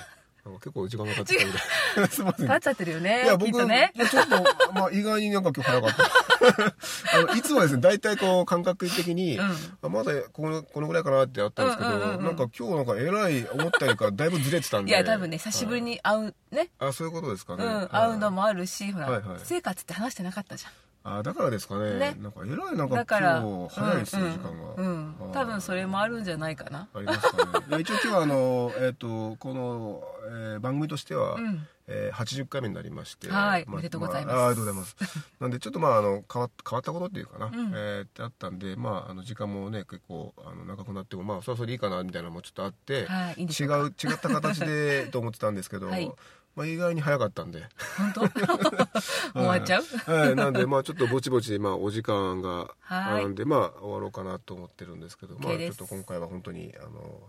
[0.45, 1.59] なんか結構時間が経ってたので
[2.11, 2.47] すいませうん。
[2.47, 6.03] かっちゃってるよねいや僕ねちょっと、まあ、意外になんか今日早かった。
[7.19, 9.55] あのいつもですね大体こう感覚的に、うん。
[9.83, 14.91] あまだこのこのぐらいかなってあったんですけど、なんか今日なんかえらい思ったよりかだいぶずれてたんで。
[14.91, 17.87] いや多分ね久しぶりに会うね、はいあそういうことですかね、うん、はい。
[17.89, 20.71] 会うのもあるしほら、生活って話してなかったじゃん。
[21.03, 21.95] あだからですかね。
[21.95, 22.15] ね。
[22.19, 25.15] なんかえらいなんか今日早いですよ、うん時間が、うん。
[25.19, 26.87] うん多分それもあるんじゃないかな。
[26.93, 27.79] ありますかね。
[27.79, 31.67] 一応今日はあの、えっとこの、えー番組としては、うん。
[31.87, 33.65] えー80回目になりましてはい。
[33.67, 34.37] おめでとうございます。
[34.37, 34.95] あありがとうございます。
[35.41, 37.53] なんでちょっとまああの変わ変わったことっていうかな、ん。
[37.75, 46.11] えーってあったんでまああの時間もね結構あの長くなってもまあそろそろいいかなみたいなのもちょっとあって、はいいい違ょう違った形でと思ってたんですけど、 はい。
[46.53, 47.65] まあ、意外に早かったんで。
[47.97, 48.21] 本当？
[49.31, 52.73] 終わっちゃう、はい、なんでまあちょっとぼちぼちまあお時間がはい。
[52.89, 57.21] あるんでまあ終わろうかなと思ってるんですけど、まあちょっと今回は本当にあの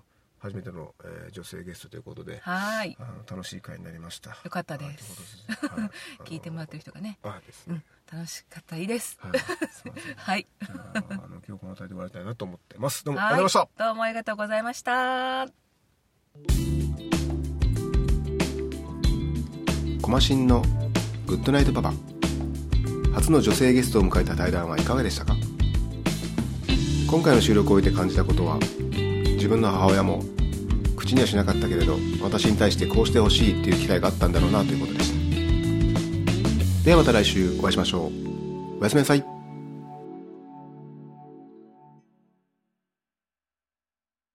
[0.43, 2.97] 初めての、えー女性ゲストということではい。
[3.01, 4.31] あの楽しい回になりました。
[4.45, 5.47] よかったです。
[6.27, 7.83] 聞いてもらってる人がね、あですね。
[8.13, 8.85] うん、楽しかったらい。
[8.85, 9.19] いです
[10.17, 10.47] はい。
[10.61, 13.05] ああの今日この辺りで終わりたいなと思ってます。
[13.05, 13.37] どうもあはい。
[13.39, 13.85] りがとうございました。
[13.87, 15.47] どうもありがとうございました。
[20.03, 20.63] コマシンの
[21.27, 21.93] グッドナイトパパ。
[23.15, 25.37] 初の女性ゲストを迎えた対談はいかがでしたか？
[27.09, 28.59] 今回の収録を終えて感じたことは？
[29.43, 30.23] 自分の母親も
[30.95, 35.13] 口にはしなかったけれど私に対してこうしてほしいっていう機会があったんだろうなということでし
[36.81, 36.85] た。
[36.85, 38.79] ではまた来週お会いしましょう。
[38.79, 39.42] おやすみなさい。